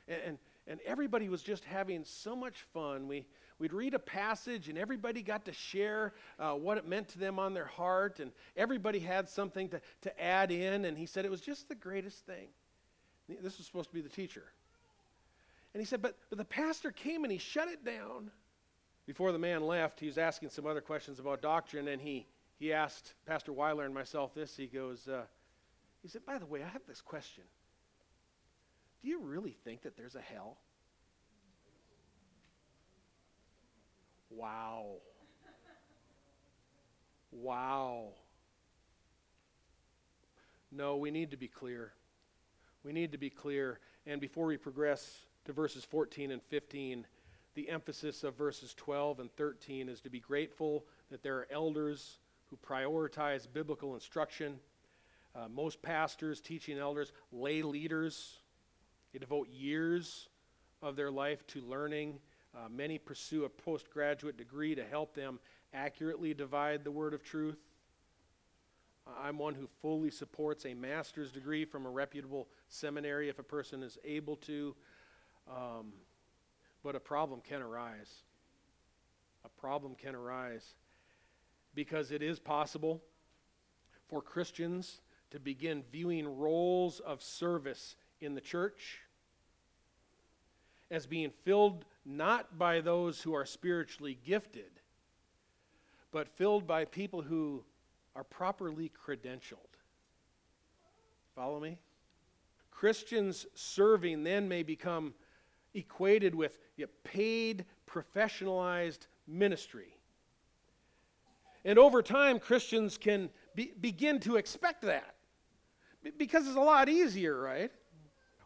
And, 0.08 0.22
and, 0.26 0.38
and 0.68 0.80
everybody 0.86 1.30
was 1.30 1.44
just 1.44 1.64
having 1.66 2.04
so 2.06 2.36
much 2.36 2.62
fun. 2.74 3.08
We, 3.08 3.26
we'd 3.60 3.74
read 3.74 3.94
a 3.94 4.00
passage, 4.00 4.70
and 4.70 4.78
everybody 4.78 5.22
got 5.22 5.46
to 5.46 5.54
share 5.54 6.14
uh, 6.40 6.54
what 6.54 6.78
it 6.78 6.88
meant 6.88 7.10
to 7.10 7.20
them 7.20 7.38
on 7.38 7.54
their 7.54 7.66
heart, 7.66 8.20
and 8.20 8.32
everybody 8.58 9.00
had 9.00 9.30
something 9.30 9.70
to, 9.70 9.82
to 10.02 10.24
add 10.24 10.52
in. 10.52 10.86
And 10.86 10.98
he 10.98 11.06
said 11.06 11.26
it 11.26 11.32
was 11.32 11.42
just 11.42 11.68
the 11.68 11.76
greatest 11.76 12.26
thing. 12.26 12.48
This 13.28 13.58
was 13.58 13.68
supposed 13.68 13.90
to 13.90 13.96
be 13.96 14.02
the 14.02 14.10
teacher. 14.10 14.46
And 15.74 15.82
he 15.82 15.86
said, 15.86 16.02
but, 16.02 16.18
but 16.30 16.40
the 16.40 16.46
pastor 16.46 16.92
came 16.92 17.24
and 17.24 17.32
he 17.32 17.38
shut 17.38 17.68
it 17.68 17.86
down. 17.86 18.32
Before 19.06 19.32
the 19.32 19.40
man 19.40 19.62
left, 19.62 20.00
he 20.00 20.08
was 20.08 20.18
asking 20.18 20.50
some 20.50 20.66
other 20.66 20.82
questions 20.82 21.20
about 21.20 21.42
doctrine, 21.42 21.88
and 21.88 22.02
he, 22.02 22.28
he 22.58 22.74
asked 22.74 23.14
Pastor 23.26 23.52
Weiler 23.52 23.86
and 23.86 23.94
myself 23.94 24.34
this. 24.34 24.56
He 24.56 24.68
goes, 24.68 25.08
uh, 25.08 25.24
he 26.02 26.08
said, 26.08 26.26
By 26.26 26.38
the 26.38 26.46
way, 26.46 26.64
I 26.64 26.68
have 26.68 26.84
this 26.88 27.02
question. 27.02 27.44
Do 29.02 29.10
you 29.10 29.20
really 29.22 29.56
think 29.64 29.82
that 29.84 29.96
there's 29.98 30.16
a 30.16 30.22
hell? 30.22 30.58
Wow. 34.40 34.86
Wow. 37.34 38.14
No, 40.72 40.96
we 40.96 41.12
need 41.12 41.32
to 41.32 41.38
be 41.38 41.50
clear. 41.50 41.92
We 42.86 42.94
need 42.94 43.12
to 43.12 43.18
be 43.18 43.30
clear. 43.30 43.80
And 44.08 44.22
before 44.22 44.46
we 44.46 44.56
progress 44.56 45.24
to 45.44 45.52
verses 45.52 45.84
14 45.84 46.32
and 46.32 46.42
15, 46.44 47.06
the 47.56 47.70
emphasis 47.70 48.24
of 48.24 48.38
verses 48.38 48.74
12 48.76 49.20
and 49.20 49.30
13 49.36 49.90
is 49.90 50.00
to 50.02 50.10
be 50.10 50.22
grateful 50.22 50.86
that 51.12 51.22
there 51.22 51.36
are 51.36 51.48
elders 51.52 52.20
who 52.46 52.56
prioritize 52.56 53.46
biblical 53.52 53.94
instruction. 53.94 54.58
Uh, 55.36 55.50
most 55.50 55.82
pastors, 55.82 56.40
teaching 56.40 56.78
elders, 56.78 57.12
lay 57.34 57.62
leaders, 57.62 58.38
they 59.12 59.20
devote 59.20 59.50
years 59.50 60.30
of 60.82 60.96
their 60.96 61.12
life 61.12 61.46
to 61.48 61.60
learning. 61.60 62.20
Uh, 62.56 62.68
many 62.70 62.98
pursue 62.98 63.46
a 63.46 63.50
postgraduate 63.50 64.38
degree 64.38 64.74
to 64.76 64.84
help 64.84 65.14
them 65.14 65.40
accurately 65.74 66.34
divide 66.34 66.84
the 66.84 66.92
word 66.92 67.14
of 67.14 67.24
truth. 67.24 67.60
I'm 69.24 69.38
one 69.38 69.56
who 69.56 69.68
fully 69.82 70.12
supports 70.12 70.66
a 70.66 70.74
master's 70.74 71.32
degree 71.32 71.66
from 71.66 71.86
a 71.86 71.90
reputable 71.90 72.48
seminary 72.68 73.30
if 73.30 73.40
a 73.40 73.44
person 73.44 73.82
is 73.84 73.98
able 74.04 74.36
to. 74.38 74.76
Um, 75.50 75.94
but 76.84 76.96
a 76.96 77.00
problem 77.00 77.42
can 77.42 77.62
arise. 77.62 78.24
A 79.46 79.50
problem 79.50 79.96
can 79.96 80.16
arise 80.16 80.76
because 81.74 82.12
it 82.12 82.22
is 82.22 82.40
possible 82.40 83.02
for 84.08 84.22
Christians 84.22 85.02
to 85.32 85.40
begin 85.40 85.84
viewing 85.92 86.28
roles 86.28 87.00
of 87.00 87.22
service 87.22 87.96
in 88.22 88.36
the 88.36 88.42
church 88.42 89.02
as 90.92 91.06
being 91.06 91.32
filled 91.44 91.86
not 92.06 92.58
by 92.58 92.82
those 92.82 93.22
who 93.22 93.34
are 93.34 93.46
spiritually 93.46 94.18
gifted, 94.26 94.72
but 96.12 96.28
filled 96.28 96.66
by 96.66 96.86
people 96.86 97.22
who 97.22 97.64
are 98.16 98.24
properly 98.24 98.92
credentialed. 99.06 99.58
Follow 101.36 101.60
me? 101.60 101.78
Christians 102.72 103.46
serving 103.54 104.24
then 104.24 104.48
may 104.48 104.64
become 104.64 105.14
equated 105.74 106.34
with 106.34 106.58
paid, 107.04 107.66
professionalized 107.88 109.08
ministry. 109.28 109.96
And 111.66 111.78
over 111.78 112.02
time, 112.02 112.40
Christians 112.40 112.98
can 112.98 113.30
be, 113.54 113.74
begin 113.80 114.20
to 114.22 114.38
expect 114.38 114.82
that 114.84 115.16
because 116.18 116.48
it's 116.48 116.56
a 116.56 116.62
lot 116.62 116.90
easier, 116.90 117.40
right? 117.40 117.72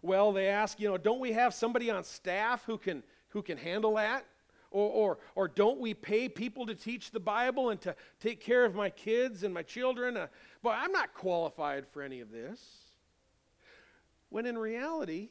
Well, 0.04 0.34
they 0.34 0.48
ask, 0.48 0.82
you 0.82 0.90
know, 0.90 0.98
don't 0.98 1.22
we 1.22 1.32
have 1.32 1.54
somebody 1.54 1.90
on 1.90 2.04
staff 2.04 2.66
who 2.66 2.78
can, 2.78 3.04
who 3.30 3.42
can 3.42 3.58
handle 3.58 3.96
that? 3.96 4.26
Or, 4.70 4.90
or, 4.90 5.18
or 5.36 5.48
don't 5.48 5.80
we 5.80 5.94
pay 5.94 6.28
people 6.28 6.66
to 6.66 6.76
teach 6.76 7.12
the 7.12 7.22
Bible 7.22 7.70
and 7.70 7.80
to 7.82 7.96
take 8.20 8.42
care 8.42 8.66
of 8.66 8.76
my 8.76 8.90
kids 8.90 9.44
and 9.44 9.54
my 9.54 9.64
children? 9.64 10.18
Uh, 10.18 10.28
but 10.62 10.72
I'm 10.72 10.92
not 10.92 11.14
qualified 11.14 11.88
for 11.88 12.02
any 12.02 12.20
of 12.20 12.32
this. 12.32 12.60
When 14.28 14.46
in 14.46 14.58
reality, 14.58 15.30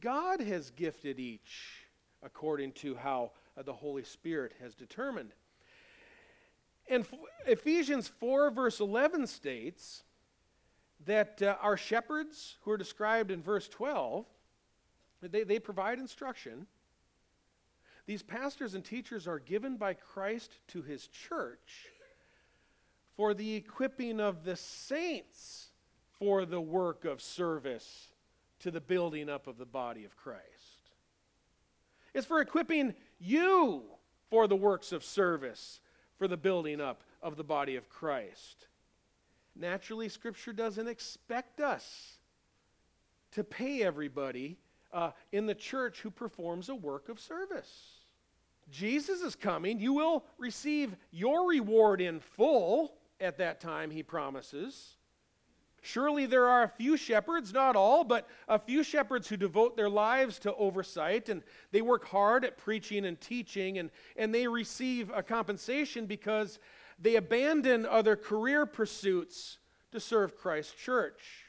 God 0.00 0.40
has 0.40 0.70
gifted 0.70 1.20
each 1.20 1.86
according 2.24 2.72
to 2.72 2.96
how 2.96 3.30
uh, 3.56 3.62
the 3.62 3.72
Holy 3.72 4.02
Spirit 4.02 4.52
has 4.60 4.74
determined. 4.74 5.30
And 6.88 7.06
Ephesians 7.46 8.08
4, 8.08 8.50
verse 8.50 8.80
11 8.80 9.28
states 9.28 10.02
that 11.04 11.42
uh, 11.42 11.56
our 11.60 11.76
shepherds, 11.76 12.56
who 12.62 12.70
are 12.70 12.76
described 12.76 13.30
in 13.30 13.42
verse 13.42 13.68
12, 13.68 14.24
they, 15.22 15.44
they 15.44 15.58
provide 15.58 15.98
instruction. 15.98 16.66
These 18.06 18.22
pastors 18.22 18.74
and 18.74 18.84
teachers 18.84 19.26
are 19.26 19.38
given 19.38 19.76
by 19.76 19.94
Christ 19.94 20.52
to 20.68 20.82
his 20.82 21.08
church 21.08 21.90
for 23.16 23.34
the 23.34 23.54
equipping 23.54 24.20
of 24.20 24.44
the 24.44 24.56
saints 24.56 25.68
for 26.18 26.44
the 26.44 26.60
work 26.60 27.04
of 27.04 27.20
service 27.20 28.08
to 28.60 28.70
the 28.70 28.80
building 28.80 29.28
up 29.28 29.46
of 29.46 29.58
the 29.58 29.66
body 29.66 30.04
of 30.04 30.16
Christ. 30.16 30.44
It's 32.14 32.26
for 32.26 32.40
equipping 32.40 32.94
you 33.18 33.82
for 34.30 34.46
the 34.46 34.56
works 34.56 34.92
of 34.92 35.04
service 35.04 35.80
for 36.16 36.28
the 36.28 36.36
building 36.36 36.80
up 36.80 37.02
of 37.22 37.36
the 37.36 37.44
body 37.44 37.76
of 37.76 37.88
Christ. 37.88 38.68
Naturally, 39.58 40.08
Scripture 40.08 40.52
doesn't 40.52 40.88
expect 40.88 41.60
us 41.60 42.18
to 43.32 43.42
pay 43.42 43.82
everybody 43.82 44.58
uh, 44.92 45.10
in 45.32 45.46
the 45.46 45.54
church 45.54 46.00
who 46.00 46.10
performs 46.10 46.68
a 46.68 46.74
work 46.74 47.08
of 47.08 47.18
service. 47.18 47.96
Jesus 48.70 49.22
is 49.22 49.34
coming. 49.34 49.78
You 49.78 49.92
will 49.92 50.24
receive 50.38 50.96
your 51.10 51.48
reward 51.48 52.00
in 52.00 52.20
full 52.20 52.94
at 53.20 53.38
that 53.38 53.60
time, 53.60 53.90
he 53.90 54.02
promises. 54.02 54.96
Surely 55.82 56.26
there 56.26 56.48
are 56.48 56.64
a 56.64 56.68
few 56.68 56.96
shepherds, 56.96 57.52
not 57.52 57.76
all, 57.76 58.02
but 58.02 58.28
a 58.48 58.58
few 58.58 58.82
shepherds 58.82 59.28
who 59.28 59.36
devote 59.36 59.76
their 59.76 59.88
lives 59.88 60.38
to 60.40 60.54
oversight 60.56 61.28
and 61.28 61.42
they 61.70 61.80
work 61.80 62.04
hard 62.06 62.44
at 62.44 62.58
preaching 62.58 63.06
and 63.06 63.20
teaching 63.20 63.78
and, 63.78 63.90
and 64.16 64.34
they 64.34 64.48
receive 64.48 65.10
a 65.14 65.22
compensation 65.22 66.06
because 66.06 66.58
they 66.98 67.16
abandon 67.16 67.84
other 67.84 68.16
career 68.16 68.66
pursuits 68.66 69.58
to 69.92 70.00
serve 70.00 70.36
Christ's 70.36 70.74
church. 70.74 71.44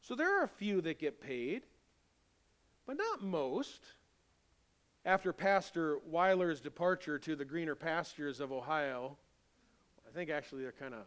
So 0.00 0.14
there 0.14 0.40
are 0.40 0.44
a 0.44 0.48
few 0.48 0.80
that 0.82 0.98
get 0.98 1.20
paid, 1.20 1.62
but 2.86 2.96
not 2.96 3.22
most. 3.22 3.80
After 5.04 5.32
Pastor 5.32 5.98
Weiler's 6.06 6.60
departure 6.60 7.18
to 7.18 7.36
the 7.36 7.44
greener 7.44 7.74
pastures 7.74 8.40
of 8.40 8.52
Ohio, 8.52 9.16
I 10.08 10.12
think 10.12 10.30
actually 10.30 10.62
they're 10.62 10.72
kind 10.72 10.94
of 10.94 11.04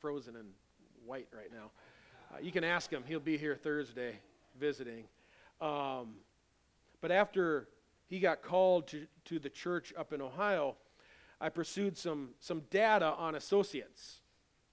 frozen 0.00 0.36
and 0.36 0.48
white 1.06 1.28
right 1.34 1.50
now. 1.52 1.70
Uh, 2.32 2.38
you 2.40 2.52
can 2.52 2.64
ask 2.64 2.90
him, 2.90 3.02
he'll 3.06 3.20
be 3.20 3.36
here 3.36 3.56
Thursday 3.56 4.18
visiting. 4.58 5.04
Um, 5.60 6.14
but 7.00 7.10
after 7.10 7.68
he 8.06 8.20
got 8.20 8.42
called 8.42 8.88
to, 8.88 9.06
to 9.26 9.38
the 9.38 9.48
church 9.48 9.92
up 9.96 10.12
in 10.12 10.20
Ohio, 10.20 10.76
I 11.42 11.50
pursued 11.50 11.98
some, 11.98 12.30
some 12.40 12.62
data 12.70 13.14
on 13.18 13.34
associates, 13.34 14.20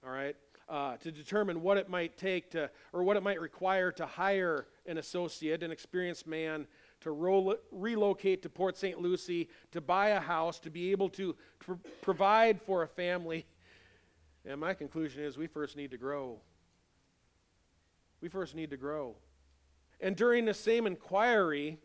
all 0.02 0.10
right, 0.10 0.36
uh, 0.68 0.96
to 0.98 1.12
determine 1.12 1.60
what 1.60 1.76
it 1.76 1.90
might 1.90 2.16
take 2.16 2.50
to, 2.52 2.70
or 2.92 3.02
what 3.02 3.16
it 3.16 3.22
might 3.22 3.40
require 3.40 3.92
to 3.92 4.06
hire 4.06 4.66
an 4.86 4.96
associate, 4.96 5.62
an 5.62 5.70
experienced 5.70 6.26
man, 6.26 6.66
to 7.00 7.10
ro- 7.10 7.56
relocate 7.70 8.42
to 8.42 8.48
Port 8.48 8.78
St. 8.78 9.00
Lucie, 9.00 9.50
to 9.72 9.82
buy 9.82 10.10
a 10.10 10.20
house, 10.20 10.58
to 10.60 10.70
be 10.70 10.92
able 10.92 11.08
to 11.10 11.36
pr- 11.58 11.72
provide 12.00 12.62
for 12.62 12.82
a 12.82 12.88
family 12.88 13.44
and 14.44 14.60
my 14.60 14.74
conclusion 14.74 15.24
is 15.24 15.36
we 15.36 15.46
first 15.46 15.76
need 15.76 15.90
to 15.90 15.98
grow. 15.98 16.38
We 18.20 18.28
first 18.28 18.54
need 18.54 18.70
to 18.70 18.76
grow. 18.76 19.16
And 20.00 20.16
during 20.16 20.44
the 20.44 20.54
same 20.54 20.86
inquiry, 20.86 21.78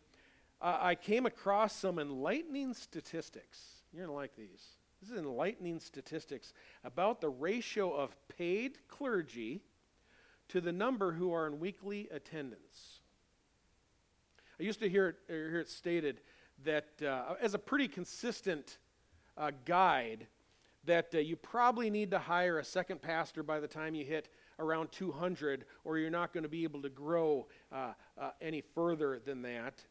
uh, 0.61 0.77
I 0.79 0.95
came 0.95 1.25
across 1.25 1.75
some 1.75 1.99
enlightening 1.99 2.73
statistics. 2.73 3.74
You're 3.95 4.07
going 4.07 4.13
to 4.13 4.19
like 4.19 4.35
these. 4.35 4.61
This 5.01 5.09
is 5.09 5.17
enlightening 5.17 5.79
statistics 5.79 6.51
about 6.83 7.21
the 7.21 7.29
ratio 7.29 7.93
of 7.93 8.13
paid 8.27 8.77
clergy 8.89 9.61
to 10.49 10.59
the 10.59 10.73
number 10.73 11.13
who 11.13 11.31
are 11.31 11.47
in 11.47 11.61
weekly 11.61 12.09
attendance. 12.11 12.99
I 14.59 14.63
used 14.63 14.81
to 14.81 14.89
hear 14.89 15.07
it, 15.07 15.15
hear 15.29 15.61
it 15.61 15.69
stated 15.69 16.19
that 16.65 16.87
uh, 17.01 17.35
as 17.41 17.53
a 17.53 17.57
pretty 17.57 17.87
consistent 17.87 18.79
uh, 19.37 19.51
guide 19.63 20.27
that 20.83 21.15
uh, 21.15 21.19
you 21.19 21.37
probably 21.37 21.89
need 21.89 22.11
to 22.11 22.19
hire 22.19 22.59
a 22.59 22.65
second 22.65 23.01
pastor 23.01 23.43
by 23.43 23.61
the 23.61 23.67
time 23.67 23.95
you 23.95 24.03
hit 24.03 24.27
around 24.59 24.91
200, 24.91 25.63
or 25.85 25.97
you're 25.97 26.09
not 26.09 26.33
going 26.33 26.43
to 26.43 26.49
be 26.49 26.63
able 26.63 26.81
to 26.81 26.89
grow 26.89 27.47
uh, 27.71 27.93
uh, 28.19 28.31
any 28.41 28.59
further 28.59 29.21
than 29.25 29.41
that. 29.41 29.85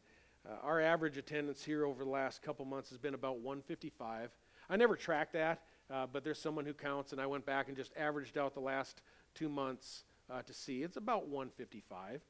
Uh, 0.47 0.53
our 0.63 0.81
average 0.81 1.17
attendance 1.17 1.63
here 1.63 1.85
over 1.85 2.03
the 2.03 2.09
last 2.09 2.41
couple 2.41 2.65
months 2.65 2.89
has 2.89 2.97
been 2.97 3.13
about 3.13 3.39
155. 3.39 4.31
I 4.69 4.75
never 4.75 4.95
tracked 4.95 5.33
that, 5.33 5.61
uh, 5.91 6.05
but 6.11 6.23
there's 6.23 6.39
someone 6.39 6.65
who 6.65 6.73
counts, 6.73 7.11
and 7.11 7.21
I 7.21 7.25
went 7.25 7.45
back 7.45 7.67
and 7.67 7.75
just 7.75 7.91
averaged 7.97 8.37
out 8.37 8.53
the 8.53 8.59
last 8.59 9.01
two 9.33 9.49
months 9.49 10.03
uh, 10.29 10.41
to 10.43 10.53
see. 10.53 10.83
It's 10.83 10.97
about 10.97 11.27
155. 11.27 12.21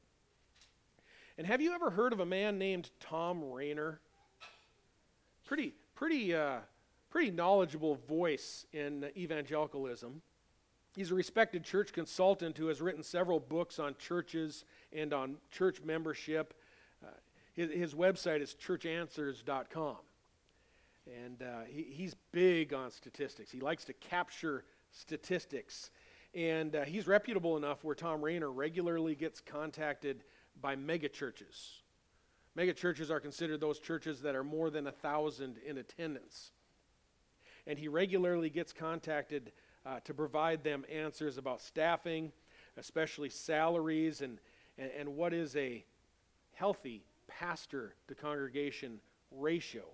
And 1.38 1.46
have 1.46 1.60
you 1.60 1.74
ever 1.74 1.90
heard 1.90 2.12
of 2.12 2.20
a 2.20 2.26
man 2.26 2.58
named 2.58 2.90
Tom 3.00 3.44
Rainer? 3.52 4.00
Pretty, 5.44 5.74
pretty 5.94 6.34
pretty 7.16 7.30
knowledgeable 7.30 7.94
voice 7.94 8.66
in 8.74 9.08
evangelicalism. 9.16 10.20
He's 10.94 11.10
a 11.10 11.14
respected 11.14 11.64
church 11.64 11.92
consultant 11.94 12.58
who 12.58 12.66
has 12.66 12.82
written 12.82 13.02
several 13.02 13.40
books 13.40 13.78
on 13.78 13.94
churches 13.98 14.64
and 14.92 15.14
on 15.14 15.36
church 15.50 15.80
membership. 15.82 16.52
His, 17.56 17.70
his, 17.70 17.94
website 17.94 18.42
is 18.42 18.54
churchanswers.com. 18.54 19.96
And 21.06 21.42
uh, 21.42 21.64
he, 21.66 21.86
he's 21.90 22.14
big 22.32 22.74
on 22.74 22.90
statistics. 22.90 23.50
He 23.50 23.60
likes 23.60 23.84
to 23.86 23.94
capture 23.94 24.64
statistics. 24.92 25.90
And 26.34 26.76
uh, 26.76 26.84
he's 26.84 27.06
reputable 27.06 27.56
enough 27.56 27.82
where 27.82 27.94
Tom 27.94 28.22
Rainer 28.22 28.50
regularly 28.50 29.14
gets 29.14 29.40
contacted 29.40 30.24
by 30.60 30.76
megachurches. 30.76 31.80
Megachurches 32.56 33.10
are 33.10 33.20
considered 33.20 33.60
those 33.60 33.78
churches 33.78 34.20
that 34.22 34.34
are 34.34 34.44
more 34.44 34.70
than 34.70 34.86
a 34.86 34.92
thousand 34.92 35.56
in 35.66 35.78
attendance. 35.78 36.52
and 37.66 37.78
he 37.78 37.88
regularly 37.88 38.48
gets 38.50 38.72
contacted 38.72 39.52
uh, 39.84 40.00
to 40.00 40.14
provide 40.14 40.62
them 40.62 40.84
answers 40.92 41.38
about 41.38 41.60
staffing, 41.60 42.32
especially 42.76 43.28
salaries, 43.28 44.20
and, 44.20 44.38
and, 44.78 44.90
and 44.98 45.08
what 45.08 45.32
is 45.32 45.54
a 45.56 45.84
healthy 46.54 47.04
pastor 47.28 47.94
to 48.08 48.14
congregation 48.14 49.00
ratio. 49.30 49.84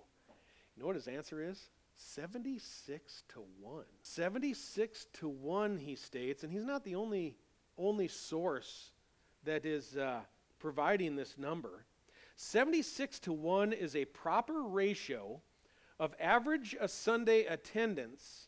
You 0.75 0.81
know 0.81 0.87
what 0.87 0.95
his 0.95 1.07
answer 1.07 1.41
is? 1.41 1.69
76 1.95 3.23
to 3.29 3.43
1. 3.61 3.83
76 4.01 5.07
to 5.13 5.29
1, 5.29 5.77
he 5.77 5.95
states, 5.95 6.43
and 6.43 6.51
he's 6.51 6.65
not 6.65 6.83
the 6.83 6.95
only, 6.95 7.35
only 7.77 8.07
source 8.07 8.91
that 9.43 9.65
is 9.65 9.97
uh, 9.97 10.21
providing 10.59 11.15
this 11.15 11.37
number. 11.37 11.85
76 12.35 13.19
to 13.19 13.33
1 13.33 13.73
is 13.73 13.95
a 13.95 14.05
proper 14.05 14.63
ratio 14.63 15.41
of 15.99 16.15
average 16.19 16.75
a 16.79 16.87
Sunday 16.87 17.45
attendance 17.45 18.47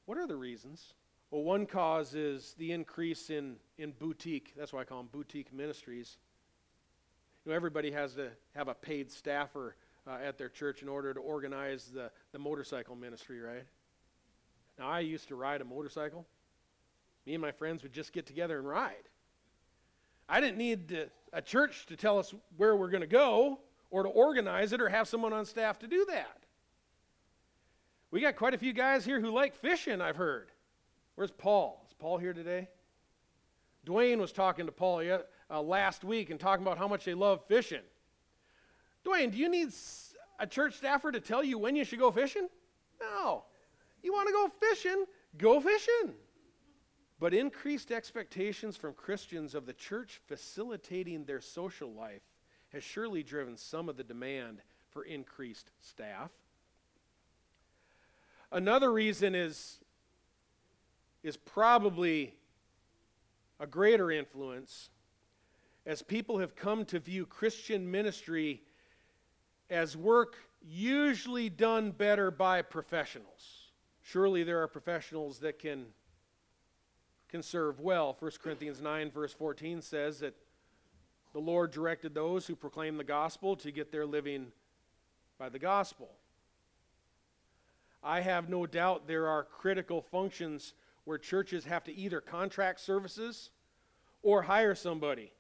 What 0.06 0.18
are 0.18 0.28
the 0.28 0.38
reasons? 0.38 0.94
Well, 1.32 1.44
one 1.44 1.66
cause 1.66 2.16
is 2.16 2.56
the 2.58 2.72
increase 2.72 3.30
in, 3.30 3.58
in 3.78 3.92
boutique. 3.92 4.54
That's 4.58 4.72
why 4.72 4.80
I 4.82 4.86
call 4.86 5.00
them 5.00 5.10
boutique 5.12 5.52
ministries. 5.52 6.18
You 7.44 7.52
know, 7.52 7.56
everybody 7.56 7.92
has 7.92 8.14
to 8.14 8.30
have 8.56 8.70
a 8.70 8.74
paid 8.74 9.12
staffer 9.12 9.76
uh, 10.08 10.18
at 10.24 10.38
their 10.38 10.50
church 10.50 10.82
in 10.82 10.88
order 10.88 11.14
to 11.14 11.20
organize 11.20 11.92
the, 11.94 12.10
the 12.32 12.40
motorcycle 12.40 12.96
ministry, 12.96 13.42
right? 13.42 13.66
Now, 14.80 14.88
I 14.90 15.02
used 15.02 15.28
to 15.30 15.36
ride 15.36 15.62
a 15.62 15.66
motorcycle. 15.66 16.26
Me 17.26 17.34
and 17.34 17.42
my 17.42 17.52
friends 17.52 17.84
would 17.84 17.94
just 17.94 18.14
get 18.14 18.26
together 18.26 18.58
and 18.58 18.68
ride. 18.68 19.10
I 20.28 20.42
didn't 20.42 20.58
need 20.58 20.90
to, 20.90 21.10
a 21.34 21.42
church 21.42 21.86
to 21.88 21.96
tell 21.96 22.18
us 22.20 22.34
where 22.58 22.76
we're 22.76 22.90
going 22.90 23.02
to 23.02 23.08
go 23.08 23.60
or 23.90 24.04
to 24.04 24.10
organize 24.10 24.74
it 24.74 24.82
or 24.82 24.90
have 24.90 25.08
someone 25.08 25.34
on 25.34 25.46
staff 25.46 25.80
to 25.80 25.88
do 25.88 26.06
that. 26.10 26.46
We 28.12 28.22
got 28.22 28.36
quite 28.36 28.54
a 28.54 28.58
few 28.58 28.74
guys 28.74 29.06
here 29.06 29.20
who 29.20 29.30
like 29.30 29.56
fishing, 29.56 30.02
I've 30.02 30.16
heard. 30.16 30.52
Where's 31.16 31.32
Paul? 31.32 31.86
Is 31.88 31.94
Paul 31.94 32.18
here 32.18 32.34
today? 32.34 32.70
Dwayne 33.86 34.18
was 34.18 34.32
talking 34.32 34.66
to 34.66 34.72
Paul 34.72 35.04
uh, 35.50 35.62
last 35.62 36.04
week 36.04 36.30
and 36.30 36.40
talking 36.40 36.66
about 36.66 36.78
how 36.78 36.88
much 36.88 37.06
they 37.06 37.14
love 37.14 37.44
fishing. 37.48 37.82
Dwayne, 39.06 39.32
do 39.32 39.38
you 39.38 39.50
need 39.50 39.70
a 40.40 40.48
church 40.48 40.78
staffer 40.78 41.12
to 41.12 41.20
tell 41.20 41.44
you 41.44 41.58
when 41.58 41.76
you 41.76 41.84
should 41.84 42.00
go 42.00 42.10
fishing? 42.10 42.48
No. 43.00 43.44
You 44.02 44.14
want 44.14 44.28
to 44.28 44.34
go 44.34 44.50
fishing? 44.68 45.06
Go 45.38 45.60
fishing. 45.60 46.14
But 47.20 47.34
increased 47.34 47.92
expectations 47.92 48.76
from 48.76 48.94
Christians 48.94 49.56
of 49.56 49.66
the 49.66 49.74
church 49.74 50.20
facilitating 50.28 51.24
their 51.24 51.42
social 51.42 51.94
life 51.94 52.24
has 52.70 52.84
surely 52.84 53.24
driven 53.24 53.58
some 53.58 53.88
of 53.88 53.96
the 53.96 54.04
demand 54.04 54.62
for 54.90 55.04
increased 55.04 55.72
staff. 55.80 56.32
Another 58.52 58.92
reason 58.92 59.34
is, 59.34 59.80
is 61.24 61.38
probably 61.38 62.36
a 63.60 63.68
greater 63.68 64.12
influence 64.12 64.90
as 65.86 66.02
people 66.02 66.40
have 66.40 66.56
come 66.56 66.84
to 66.86 67.00
view 67.00 67.26
Christian 67.26 67.90
ministry 67.90 68.62
as 69.70 69.96
work 69.96 70.36
usually 70.62 71.50
done 71.50 71.92
better 71.92 72.32
by 72.32 72.62
professionals. 72.62 73.72
Surely 74.02 74.44
there 74.44 74.62
are 74.62 74.68
professionals 74.68 75.40
that 75.40 75.60
can, 75.60 75.86
can 77.36 77.44
serve 77.44 77.82
well. 77.82 78.16
1 78.18 78.32
Corinthians 78.42 78.80
9, 78.80 79.12
verse 79.12 79.34
14 79.34 79.82
says 79.82 80.20
that 80.20 80.34
the 81.34 81.40
Lord 81.40 81.72
directed 81.72 82.16
those 82.16 82.48
who 82.48 82.56
proclaim 82.56 82.96
the 82.96 83.04
gospel 83.04 83.58
to 83.58 83.72
get 83.72 83.92
their 83.92 84.06
living 84.06 84.54
by 85.38 85.50
the 85.50 85.60
gospel. 85.60 86.08
I 88.02 88.22
have 88.22 88.48
no 88.48 88.66
doubt 88.66 89.06
there 89.06 89.28
are 89.28 89.44
critical 89.44 90.02
functions 90.02 90.76
where 91.04 91.18
churches 91.18 91.66
have 91.66 91.84
to 91.84 91.94
either 91.94 92.22
contract 92.22 92.80
services 92.80 93.50
or 94.24 94.44
hire 94.44 94.74
somebody. 94.74 95.34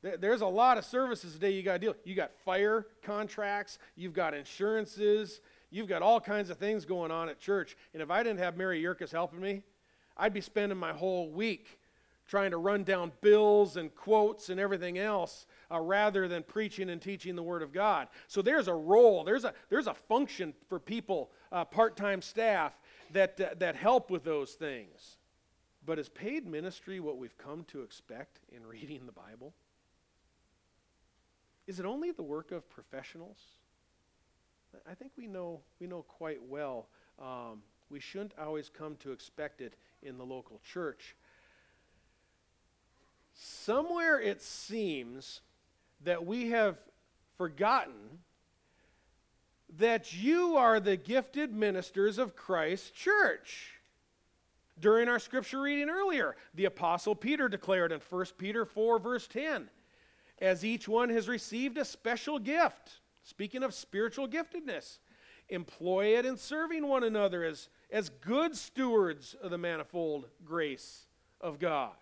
There's 0.00 0.40
a 0.40 0.46
lot 0.46 0.78
of 0.78 0.86
services 0.86 1.34
today 1.34 1.50
you 1.50 1.62
got 1.62 1.74
to 1.74 1.78
deal. 1.78 1.94
You 2.04 2.14
got 2.14 2.32
fire 2.42 2.86
contracts, 3.02 3.78
you've 3.96 4.14
got 4.14 4.32
insurances, 4.32 5.42
you've 5.70 5.88
got 5.88 6.00
all 6.00 6.22
kinds 6.22 6.48
of 6.48 6.56
things 6.56 6.86
going 6.86 7.10
on 7.10 7.28
at 7.28 7.38
church. 7.38 7.76
And 7.92 8.02
if 8.02 8.10
I 8.10 8.22
didn't 8.22 8.38
have 8.38 8.56
Mary 8.56 8.80
Yerkes 8.80 9.12
helping 9.12 9.40
me, 9.40 9.62
I'd 10.16 10.34
be 10.34 10.40
spending 10.40 10.78
my 10.78 10.92
whole 10.92 11.30
week 11.30 11.78
trying 12.26 12.50
to 12.52 12.56
run 12.56 12.84
down 12.84 13.12
bills 13.20 13.76
and 13.76 13.94
quotes 13.94 14.48
and 14.48 14.58
everything 14.58 14.98
else 14.98 15.46
uh, 15.70 15.80
rather 15.80 16.28
than 16.28 16.42
preaching 16.42 16.90
and 16.90 17.00
teaching 17.00 17.36
the 17.36 17.42
Word 17.42 17.62
of 17.62 17.72
God. 17.72 18.08
So 18.28 18.42
there's 18.42 18.68
a 18.68 18.74
role, 18.74 19.24
there's 19.24 19.44
a, 19.44 19.52
there's 19.68 19.86
a 19.86 19.94
function 19.94 20.54
for 20.68 20.78
people, 20.78 21.30
uh, 21.50 21.64
part 21.64 21.96
time 21.96 22.22
staff, 22.22 22.72
that, 23.12 23.40
uh, 23.40 23.48
that 23.58 23.76
help 23.76 24.10
with 24.10 24.24
those 24.24 24.52
things. 24.52 25.18
But 25.84 25.98
is 25.98 26.08
paid 26.08 26.46
ministry 26.46 27.00
what 27.00 27.18
we've 27.18 27.36
come 27.36 27.64
to 27.64 27.82
expect 27.82 28.40
in 28.50 28.64
reading 28.66 29.04
the 29.04 29.12
Bible? 29.12 29.52
Is 31.66 31.80
it 31.80 31.86
only 31.86 32.12
the 32.12 32.22
work 32.22 32.52
of 32.52 32.68
professionals? 32.70 33.38
I 34.90 34.94
think 34.94 35.12
we 35.18 35.26
know, 35.26 35.60
we 35.80 35.86
know 35.86 36.02
quite 36.02 36.40
well 36.48 36.88
um, 37.20 37.62
we 37.90 38.00
shouldn't 38.00 38.32
always 38.38 38.70
come 38.70 38.96
to 38.96 39.12
expect 39.12 39.60
it 39.60 39.74
in 40.02 40.18
the 40.18 40.24
local 40.24 40.60
church. 40.72 41.16
Somewhere 43.34 44.20
it 44.20 44.42
seems 44.42 45.40
that 46.04 46.26
we 46.26 46.50
have 46.50 46.78
forgotten 47.36 48.20
that 49.78 50.12
you 50.12 50.56
are 50.56 50.80
the 50.80 50.96
gifted 50.96 51.54
ministers 51.54 52.18
of 52.18 52.36
Christ's 52.36 52.90
church. 52.90 53.72
During 54.80 55.08
our 55.08 55.18
scripture 55.18 55.60
reading 55.60 55.88
earlier, 55.88 56.36
the 56.54 56.64
Apostle 56.66 57.14
Peter 57.14 57.48
declared 57.48 57.92
in 57.92 58.00
1 58.00 58.26
Peter 58.36 58.64
4, 58.64 58.98
verse 58.98 59.26
10, 59.28 59.68
as 60.40 60.64
each 60.64 60.88
one 60.88 61.08
has 61.10 61.28
received 61.28 61.78
a 61.78 61.84
special 61.84 62.38
gift, 62.38 63.00
speaking 63.22 63.62
of 63.62 63.74
spiritual 63.74 64.26
giftedness, 64.28 64.98
employ 65.48 66.18
it 66.18 66.26
in 66.26 66.36
serving 66.36 66.86
one 66.86 67.04
another 67.04 67.44
as, 67.44 67.68
as 67.92 68.08
good 68.08 68.56
stewards 68.56 69.36
of 69.42 69.50
the 69.50 69.58
manifold 69.58 70.24
grace 70.44 71.06
of 71.40 71.58
God. 71.58 71.92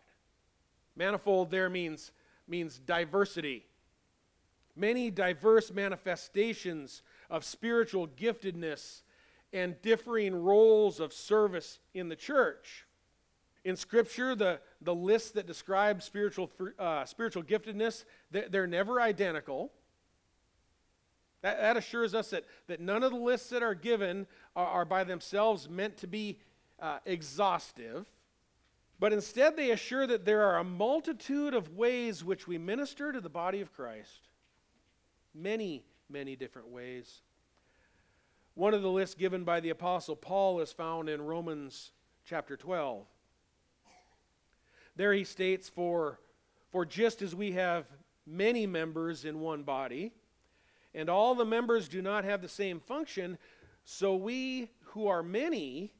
Manifold 0.95 1.51
there 1.51 1.69
means, 1.69 2.13
means 2.47 2.79
diversity. 2.79 3.67
Many 4.77 5.11
diverse 5.11 5.73
manifestations 5.73 7.03
of 7.29 7.45
spiritual 7.45 8.07
giftedness 8.07 9.03
and 9.53 9.81
differing 9.83 10.35
roles 10.35 11.01
of 11.01 11.13
service 11.13 11.81
in 11.93 12.09
the 12.09 12.17
church. 12.17 12.87
In 13.65 13.77
Scripture, 13.77 14.37
the, 14.37 14.61
the 14.81 14.95
list 14.95 15.35
that 15.35 15.47
describes 15.47 16.05
spiritual, 16.05 16.51
uh, 16.79 17.05
spiritual 17.05 17.43
giftedness, 17.43 18.05
they're, 18.31 18.49
they're 18.49 18.67
never 18.67 19.01
identical. 19.01 19.73
That, 21.43 21.61
that 21.61 21.77
assures 21.77 22.15
us 22.15 22.31
that, 22.31 22.45
that 22.67 22.81
none 22.81 23.03
of 23.03 23.13
the 23.13 23.19
lists 23.19 23.49
that 23.51 23.63
are 23.63 23.75
given 23.75 24.27
are, 24.55 24.67
are 24.67 24.85
by 24.85 25.05
themselves 25.05 25.69
meant 25.69 25.97
to 25.99 26.07
be 26.07 26.39
uh, 26.81 26.99
exhaustive, 27.05 28.07
but 28.99 29.13
instead 29.13 29.57
they 29.57 29.71
assure 29.71 30.07
that 30.07 30.25
there 30.25 30.45
are 30.45 30.59
a 30.59 30.65
multitude 30.65 31.55
of 31.55 31.77
ways 31.77 32.23
which 32.23 32.47
we 32.47 32.59
minister 32.59 33.13
to 33.13 33.21
the 33.21 33.31
body 33.31 33.61
of 33.61 33.73
Christ. 33.73 34.29
Many, 35.35 35.85
many 36.11 36.37
different 36.37 36.69
ways. 36.69 37.23
One 38.55 38.75
of 38.75 38.83
the 38.83 38.91
lists 38.91 39.15
given 39.15 39.45
by 39.45 39.61
the 39.61 39.71
Apostle 39.71 40.17
Paul 40.17 40.61
is 40.61 40.73
found 40.73 41.09
in 41.09 41.23
Romans 41.23 41.93
chapter 42.27 42.57
12. 42.57 43.07
There 44.97 45.15
he 45.15 45.25
states, 45.25 45.69
For, 45.69 46.19
for 46.71 46.85
just 46.85 47.23
as 47.23 47.35
we 47.35 47.53
have 47.53 47.87
many 48.27 48.67
members 48.67 49.25
in 49.25 49.41
one 49.41 49.63
body, 49.63 50.13
and 50.95 51.09
all 51.09 51.35
the 51.35 51.45
members 51.45 51.89
do 51.89 52.03
not 52.03 52.25
have 52.25 52.43
the 52.43 52.49
same 52.49 52.81
function, 52.81 53.39
so 53.85 54.15
we 54.17 54.71
who 54.83 55.07
are 55.07 55.23
many 55.23 55.93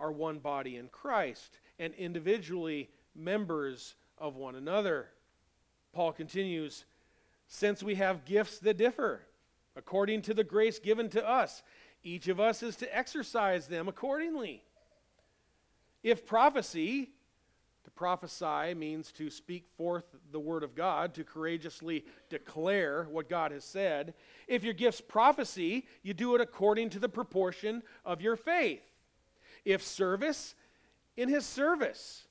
are 0.00 0.12
one 0.12 0.38
body 0.38 0.76
in 0.76 0.88
Christ, 0.88 1.58
and 1.78 1.94
individually 1.94 2.90
members 3.14 3.94
of 4.18 4.36
one 4.36 4.54
another. 4.54 5.08
Paul 5.92 6.12
continues, 6.12 6.84
Since 7.46 7.82
we 7.82 7.94
have 7.96 8.24
gifts 8.24 8.58
that 8.60 8.76
differ, 8.76 9.22
according 9.76 10.22
to 10.22 10.34
the 10.34 10.44
grace 10.44 10.78
given 10.78 11.08
to 11.10 11.26
us, 11.26 11.62
each 12.02 12.28
of 12.28 12.40
us 12.40 12.62
is 12.62 12.76
to 12.76 12.96
exercise 12.96 13.66
them 13.66 13.88
accordingly. 13.88 14.62
If 16.02 16.26
prophecy, 16.26 17.10
to 17.84 17.90
prophesy 17.90 18.74
means 18.74 19.12
to 19.12 19.30
speak 19.30 19.66
forth 19.76 20.04
the 20.32 20.40
word 20.40 20.62
of 20.62 20.74
God, 20.74 21.14
to 21.14 21.24
courageously 21.24 22.04
declare 22.30 23.06
what 23.10 23.28
God 23.28 23.52
has 23.52 23.64
said. 23.64 24.14
If 24.48 24.64
your 24.64 24.74
gift's 24.74 25.00
prophecy, 25.00 25.86
you 26.02 26.14
do 26.14 26.34
it 26.34 26.40
according 26.40 26.90
to 26.90 26.98
the 26.98 27.08
proportion 27.08 27.82
of 28.04 28.20
your 28.20 28.36
faith. 28.36 28.82
If 29.64 29.82
service, 29.82 30.54
in 31.16 31.28
his 31.28 31.46
service. 31.46 32.26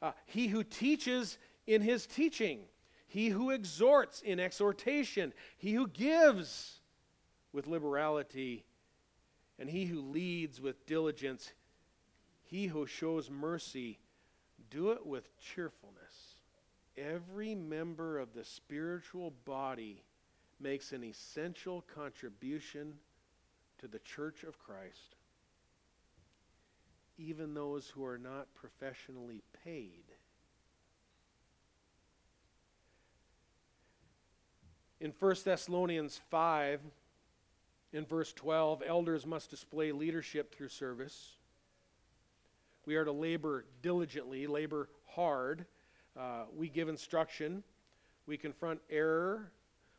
Uh, 0.00 0.12
he 0.26 0.48
who 0.48 0.62
teaches 0.62 1.38
in 1.66 1.82
his 1.82 2.06
teaching. 2.06 2.60
He 3.06 3.28
who 3.28 3.50
exhorts 3.50 4.20
in 4.20 4.38
exhortation. 4.38 5.32
He 5.56 5.72
who 5.72 5.88
gives 5.88 6.80
with 7.52 7.66
liberality. 7.66 8.64
And 9.58 9.68
he 9.68 9.86
who 9.86 10.00
leads 10.00 10.60
with 10.60 10.86
diligence. 10.86 11.52
He 12.44 12.66
who 12.66 12.86
shows 12.86 13.30
mercy. 13.30 13.98
Do 14.70 14.90
it 14.90 15.04
with 15.06 15.38
cheerfulness. 15.38 16.36
Every 16.96 17.54
member 17.54 18.18
of 18.18 18.34
the 18.34 18.44
spiritual 18.44 19.32
body 19.44 20.02
makes 20.60 20.92
an 20.92 21.04
essential 21.04 21.84
contribution 21.94 22.94
to 23.78 23.88
the 23.88 24.00
church 24.00 24.42
of 24.42 24.58
Christ 24.58 25.14
even 27.18 27.52
those 27.52 27.88
who 27.88 28.04
are 28.04 28.18
not 28.18 28.46
professionally 28.54 29.42
paid. 29.64 30.04
In 35.00 35.12
1 35.18 35.36
Thessalonians 35.44 36.20
5, 36.30 36.80
in 37.92 38.04
verse 38.04 38.32
12, 38.32 38.82
elders 38.86 39.26
must 39.26 39.50
display 39.50 39.92
leadership 39.92 40.54
through 40.54 40.68
service. 40.68 41.37
We 42.88 42.96
are 42.96 43.04
to 43.04 43.12
labor 43.12 43.66
diligently, 43.82 44.46
labor 44.46 44.88
hard. 45.04 45.66
Uh, 46.18 46.44
we 46.56 46.70
give 46.70 46.88
instruction. 46.88 47.62
We 48.26 48.38
confront 48.38 48.80
error. 48.88 49.52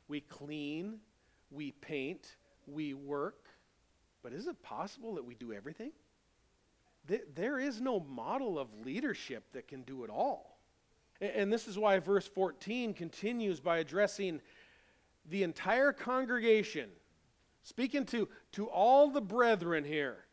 We 0.08 0.22
clean. 0.22 0.98
We 1.52 1.74
paint. 1.74 2.38
We 2.66 2.96
work. 2.96 3.46
But 4.24 4.34
is 4.34 4.48
it 4.48 4.64
possible 4.64 5.14
that 5.14 5.24
we 5.24 5.36
do 5.36 5.54
everything? 5.54 5.92
there 7.36 7.60
is 7.60 7.80
no 7.80 8.00
model 8.00 8.58
of 8.58 8.68
leadership 8.84 9.44
that 9.54 9.68
can 9.68 9.84
do 9.84 10.04
it 10.04 10.10
all. 10.10 10.58
And 11.22 11.54
this 11.54 11.68
is 11.68 11.78
why 11.78 12.00
verse 12.00 12.28
14 12.28 12.96
continues 12.96 13.60
by 13.60 13.78
addressing 13.78 14.42
the 15.28 15.44
entire 15.44 15.92
congregation, 15.92 16.90
speaking 17.62 18.06
to, 18.08 18.28
to 18.54 18.66
all 18.66 19.12
the 19.12 19.22
brethren 19.22 19.84
here. 19.84 20.26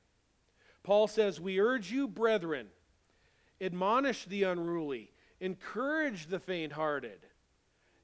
Paul 0.86 1.08
says, 1.08 1.40
We 1.40 1.60
urge 1.60 1.90
you, 1.90 2.08
brethren, 2.08 2.68
admonish 3.60 4.24
the 4.24 4.44
unruly, 4.44 5.10
encourage 5.40 6.28
the 6.28 6.38
faint 6.38 6.72
hearted, 6.72 7.18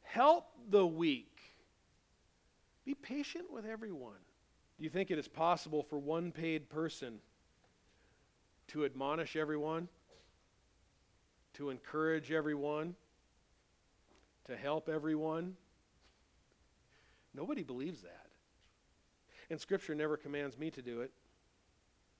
help 0.02 0.46
the 0.68 0.86
weak, 0.86 1.38
be 2.84 2.94
patient 2.94 3.50
with 3.50 3.64
everyone. 3.64 4.18
Do 4.76 4.84
you 4.84 4.90
think 4.90 5.10
it 5.10 5.18
is 5.18 5.28
possible 5.28 5.82
for 5.84 5.96
one 5.96 6.32
paid 6.32 6.68
person? 6.68 7.20
to 8.68 8.86
admonish 8.86 9.36
everyone, 9.36 9.86
to 11.54 11.68
encourage 11.68 12.32
everyone, 12.32 12.94
to 14.46 14.56
help 14.56 14.88
everyone. 14.88 15.54
Nobody 17.34 17.62
believes 17.62 18.00
that. 18.00 18.26
And 19.50 19.60
Scripture 19.60 19.94
never 19.94 20.16
commands 20.16 20.58
me 20.58 20.70
to 20.70 20.80
do 20.80 21.02
it. 21.02 21.10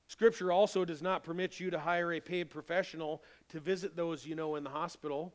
Scripture 0.08 0.52
also 0.52 0.84
does 0.84 1.02
not 1.02 1.24
permit 1.24 1.58
you 1.58 1.70
to 1.70 1.78
hire 1.78 2.12
a 2.12 2.20
paid 2.20 2.50
professional 2.50 3.22
to 3.48 3.60
visit 3.60 3.96
those 3.96 4.26
you 4.26 4.34
know 4.34 4.56
in 4.56 4.64
the 4.64 4.70
hospital. 4.70 5.32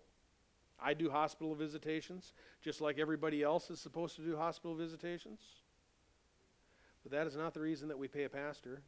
I 0.80 0.93
do 0.93 1.10
hospital 1.10 1.56
visitations, 1.56 2.34
just 2.62 2.82
like 2.82 2.99
everybody 2.99 3.41
else 3.41 3.71
is 3.71 3.80
supposed 3.80 4.15
to 4.17 4.21
do 4.21 4.38
hospital 4.38 4.75
visitations. 4.75 5.41
But 7.01 7.12
that 7.12 7.27
is 7.27 7.36
not 7.36 7.53
the 7.53 7.62
reason 7.62 7.88
that 7.88 7.97
we 7.97 8.08
pay 8.08 8.25
a 8.25 8.30
pastor. 8.30 8.82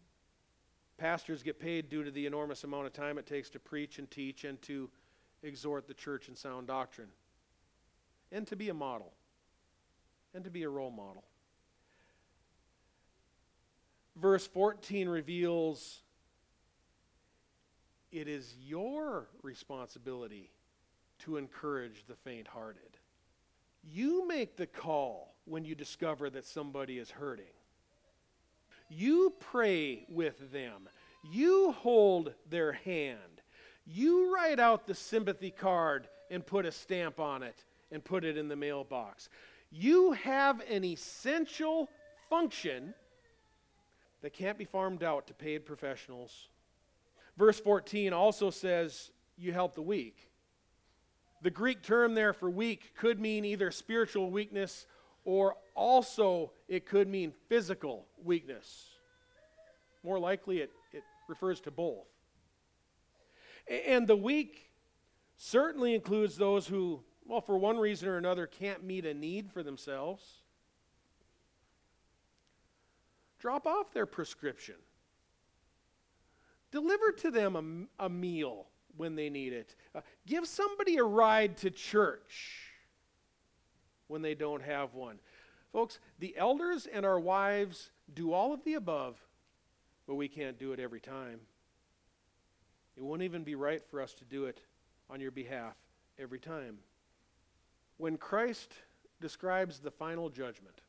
Pastors 0.98 1.42
get 1.42 1.60
paid 1.60 1.90
due 1.90 2.04
to 2.04 2.12
the 2.12 2.26
enormous 2.26 2.64
amount 2.64 2.86
of 2.86 2.94
time 2.94 3.18
it 3.18 3.26
takes 3.26 3.50
to 3.52 3.60
preach 3.60 3.98
and 3.98 4.12
teach 4.12 4.44
and 4.44 4.62
to 4.64 4.90
exhort 5.42 5.88
the 5.88 5.94
church 5.94 6.28
in 6.28 6.36
sound 6.36 6.68
doctrine, 6.68 7.08
and 8.32 8.46
to 8.48 8.56
be 8.56 8.70
a 8.70 8.74
model, 8.74 9.14
and 10.34 10.44
to 10.44 10.50
be 10.50 10.64
a 10.64 10.70
role 10.70 10.92
model. 10.92 11.24
Verse 14.22 14.46
14 14.48 15.08
reveals 15.08 16.02
it 18.12 18.28
is 18.28 18.54
your 18.66 19.28
responsibility 19.44 20.52
to 21.20 21.38
encourage 21.38 22.06
the 22.08 22.16
faint 22.16 22.48
hearted. 22.48 22.98
You 23.84 24.28
make 24.28 24.58
the 24.58 24.68
call 24.68 25.36
when 25.46 25.64
you 25.64 25.76
discover 25.76 26.30
that 26.32 26.46
somebody 26.46 26.98
is 26.98 27.12
hurting. 27.12 27.46
You 28.90 29.34
pray 29.40 30.06
with 30.10 30.52
them. 30.52 30.90
You 31.24 31.72
hold 31.74 32.34
their 32.50 32.74
hand. 32.74 33.42
You 33.86 34.34
write 34.34 34.60
out 34.60 34.88
the 34.88 34.96
sympathy 34.96 35.52
card 35.52 36.08
and 36.30 36.46
put 36.46 36.66
a 36.66 36.72
stamp 36.72 37.20
on 37.20 37.44
it 37.44 37.64
and 37.92 38.04
put 38.04 38.24
it 38.24 38.38
in 38.38 38.48
the 38.48 38.56
mailbox. 38.56 39.30
You 39.72 40.14
have 40.14 40.62
an 40.70 40.84
essential 40.84 41.90
function 42.30 42.94
that 44.22 44.34
can't 44.34 44.58
be 44.58 44.66
farmed 44.66 45.04
out 45.04 45.28
to 45.28 45.34
paid 45.34 45.66
professionals. 45.66 46.50
Verse 47.38 47.60
14 47.60 48.14
also 48.14 48.50
says, 48.50 49.12
You 49.38 49.54
help 49.54 49.76
the 49.76 49.82
weak. 49.82 50.30
The 51.42 51.50
Greek 51.50 51.82
term 51.82 52.16
there 52.16 52.34
for 52.34 52.50
weak 52.50 52.94
could 52.98 53.20
mean 53.20 53.46
either 53.46 53.72
spiritual 53.72 54.30
weakness 54.30 54.86
or 55.24 55.56
also 55.74 56.52
it 56.68 56.86
could 56.86 57.08
mean 57.08 57.34
physical 57.48 58.06
weakness. 58.24 58.90
More 60.04 60.20
likely, 60.20 60.60
it, 60.60 60.72
it 60.92 61.04
refers 61.28 61.62
to 61.62 61.72
both. 61.72 62.08
And 63.70 64.08
the 64.08 64.16
weak 64.16 64.70
certainly 65.38 65.94
includes 65.94 66.36
those 66.36 66.68
who, 66.68 67.02
well, 67.26 67.42
for 67.42 67.58
one 67.58 67.78
reason 67.78 68.10
or 68.10 68.18
another, 68.18 68.48
can't 68.48 68.84
meet 68.84 69.06
a 69.06 69.14
need 69.14 69.52
for 69.52 69.62
themselves. 69.62 70.24
Drop 73.40 73.66
off 73.66 73.94
their 73.94 74.06
prescription. 74.06 74.76
Deliver 76.72 77.12
to 77.12 77.32
them 77.32 77.88
a, 78.00 78.06
a 78.06 78.10
meal 78.10 78.68
when 78.98 79.16
they 79.16 79.30
need 79.30 79.54
it. 79.54 79.76
Uh, 79.96 80.02
give 80.28 80.48
somebody 80.48 80.98
a 80.98 81.04
ride 81.04 81.58
to 81.58 81.72
church 81.72 82.74
when 84.08 84.22
they 84.22 84.36
don't 84.36 84.62
have 84.62 84.94
one. 84.94 85.20
Folks, 85.72 86.00
the 86.20 86.36
elders 86.38 86.88
and 86.92 87.06
our 87.06 87.20
wives 87.20 87.92
do 88.14 88.34
all 88.34 88.54
of 88.54 88.64
the 88.64 88.74
above, 88.74 89.18
but 90.08 90.16
we 90.16 90.28
can't 90.28 90.60
do 90.60 90.74
it 90.74 90.80
every 90.80 91.00
time. 91.00 91.40
It 92.98 93.04
won't 93.04 93.22
even 93.22 93.44
be 93.44 93.56
right 93.56 93.82
for 93.90 94.02
us 94.02 94.14
to 94.16 94.26
do 94.26 94.46
it 94.46 94.62
on 95.10 95.22
your 95.22 95.32
behalf 95.32 95.76
every 96.18 96.40
time. 96.40 96.80
When 97.98 98.18
Christ 98.18 98.74
describes 99.22 99.80
the 99.80 99.92
final 99.92 100.30
judgment, 100.30 100.82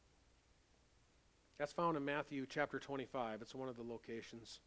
that's 1.60 1.74
found 1.74 1.94
in 1.94 2.02
Matthew 2.06 2.46
chapter 2.48 2.78
25. 2.78 3.42
It's 3.42 3.54
one 3.54 3.68
of 3.68 3.76
the 3.76 3.82
locations. 3.82 4.60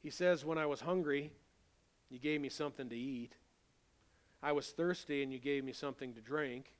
He 0.00 0.08
says, 0.08 0.44
When 0.44 0.56
I 0.56 0.66
was 0.66 0.82
hungry, 0.82 1.32
you 2.08 2.20
gave 2.20 2.40
me 2.40 2.48
something 2.48 2.88
to 2.88 2.96
eat. 2.96 3.32
I 4.40 4.52
was 4.52 4.68
thirsty, 4.68 5.24
and 5.24 5.32
you 5.32 5.40
gave 5.40 5.64
me 5.64 5.72
something 5.72 6.14
to 6.14 6.20
drink. 6.20 6.76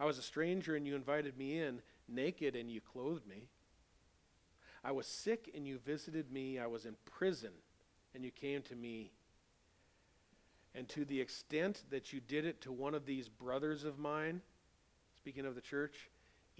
I 0.00 0.06
was 0.06 0.18
a 0.18 0.22
stranger, 0.22 0.74
and 0.74 0.88
you 0.88 0.96
invited 0.96 1.38
me 1.38 1.60
in. 1.60 1.82
naked 2.08 2.56
and 2.56 2.68
you 2.68 2.80
clothed 2.80 3.28
me. 3.28 3.44
I 4.82 4.90
was 4.90 5.06
sick 5.06 5.48
and 5.54 5.68
you 5.68 5.78
visited 5.78 6.32
me. 6.32 6.58
I 6.58 6.66
was 6.66 6.86
in 6.86 6.96
prison 7.04 7.52
and 8.12 8.24
you 8.24 8.32
came 8.32 8.62
to 8.62 8.74
me. 8.74 9.12
And 10.74 10.88
to 10.88 11.04
the 11.04 11.20
extent 11.20 11.84
that 11.90 12.12
you 12.12 12.18
did 12.18 12.44
it 12.44 12.60
to 12.62 12.72
one 12.72 12.94
of 12.94 13.06
these 13.06 13.28
brothers 13.28 13.84
of 13.84 14.00
mine, 14.00 14.40
speaking 15.14 15.46
of 15.46 15.54
the 15.54 15.60
church, 15.60 16.09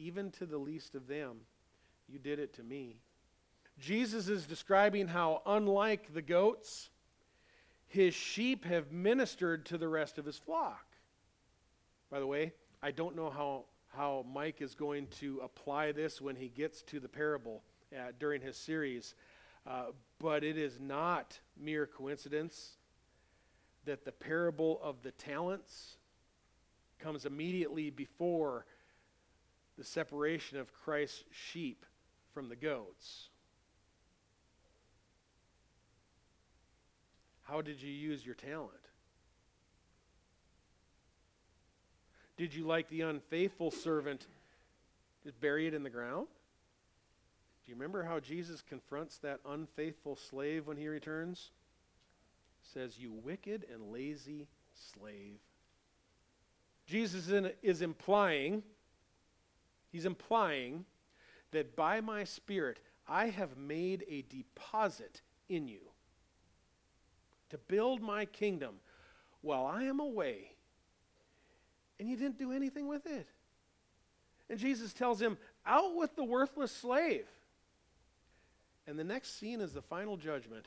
even 0.00 0.30
to 0.32 0.46
the 0.46 0.58
least 0.58 0.94
of 0.94 1.06
them, 1.06 1.36
you 2.08 2.18
did 2.18 2.38
it 2.38 2.54
to 2.54 2.62
me. 2.62 2.96
Jesus 3.78 4.28
is 4.28 4.46
describing 4.46 5.08
how, 5.08 5.42
unlike 5.46 6.12
the 6.12 6.22
goats, 6.22 6.90
his 7.86 8.14
sheep 8.14 8.64
have 8.64 8.92
ministered 8.92 9.66
to 9.66 9.78
the 9.78 9.88
rest 9.88 10.18
of 10.18 10.24
his 10.24 10.38
flock. 10.38 10.84
By 12.10 12.20
the 12.20 12.26
way, 12.26 12.52
I 12.82 12.90
don't 12.90 13.16
know 13.16 13.30
how, 13.30 13.64
how 13.96 14.24
Mike 14.32 14.60
is 14.60 14.74
going 14.74 15.06
to 15.20 15.40
apply 15.42 15.92
this 15.92 16.20
when 16.20 16.36
he 16.36 16.48
gets 16.48 16.82
to 16.82 17.00
the 17.00 17.08
parable 17.08 17.62
uh, 17.94 18.12
during 18.18 18.42
his 18.42 18.56
series, 18.56 19.14
uh, 19.66 19.86
but 20.18 20.44
it 20.44 20.56
is 20.56 20.78
not 20.80 21.38
mere 21.58 21.86
coincidence 21.86 22.76
that 23.84 24.04
the 24.04 24.12
parable 24.12 24.80
of 24.82 25.02
the 25.02 25.10
talents 25.12 25.96
comes 26.98 27.24
immediately 27.24 27.90
before 27.90 28.66
the 29.80 29.86
separation 29.86 30.58
of 30.58 30.74
Christ's 30.74 31.24
sheep 31.30 31.86
from 32.34 32.50
the 32.50 32.54
goats. 32.54 33.30
How 37.44 37.62
did 37.62 37.80
you 37.80 37.90
use 37.90 38.26
your 38.26 38.34
talent? 38.34 38.74
Did 42.36 42.52
you, 42.52 42.66
like 42.66 42.90
the 42.90 43.00
unfaithful 43.00 43.70
servant, 43.70 44.26
just 45.24 45.40
bury 45.40 45.66
it 45.66 45.72
in 45.72 45.82
the 45.82 45.88
ground? 45.88 46.26
Do 47.64 47.72
you 47.72 47.74
remember 47.74 48.02
how 48.02 48.20
Jesus 48.20 48.60
confronts 48.60 49.16
that 49.20 49.40
unfaithful 49.48 50.14
slave 50.14 50.66
when 50.66 50.76
he 50.76 50.88
returns? 50.88 51.52
Says, 52.74 52.98
You 52.98 53.12
wicked 53.12 53.64
and 53.72 53.90
lazy 53.90 54.46
slave. 54.74 55.38
Jesus 56.86 57.30
is 57.62 57.80
implying, 57.80 58.62
he's 59.90 60.06
implying 60.06 60.84
that 61.52 61.76
by 61.76 62.00
my 62.00 62.24
Spirit 62.24 62.78
I 63.08 63.26
have 63.26 63.56
made 63.56 64.04
a 64.08 64.22
deposit 64.22 65.20
in 65.48 65.68
you 65.68 65.80
to 67.50 67.58
build 67.58 68.00
my 68.00 68.24
kingdom 68.24 68.76
while 69.42 69.66
I 69.66 69.84
am 69.84 70.00
away 70.00 70.52
and 72.00 72.08
you 72.08 72.16
didn't 72.16 72.38
do 72.38 72.50
anything 72.50 72.88
with 72.88 73.06
it. 73.06 73.26
And 74.48 74.58
Jesus 74.58 74.94
tells 74.94 75.20
him, 75.20 75.36
Out 75.66 75.94
with 75.94 76.16
the 76.16 76.24
worthless 76.24 76.72
slave. 76.72 77.26
And 78.86 78.98
the 78.98 79.04
next 79.04 79.38
scene 79.38 79.60
is 79.60 79.74
the 79.74 79.82
final 79.82 80.16
judgment. 80.16 80.66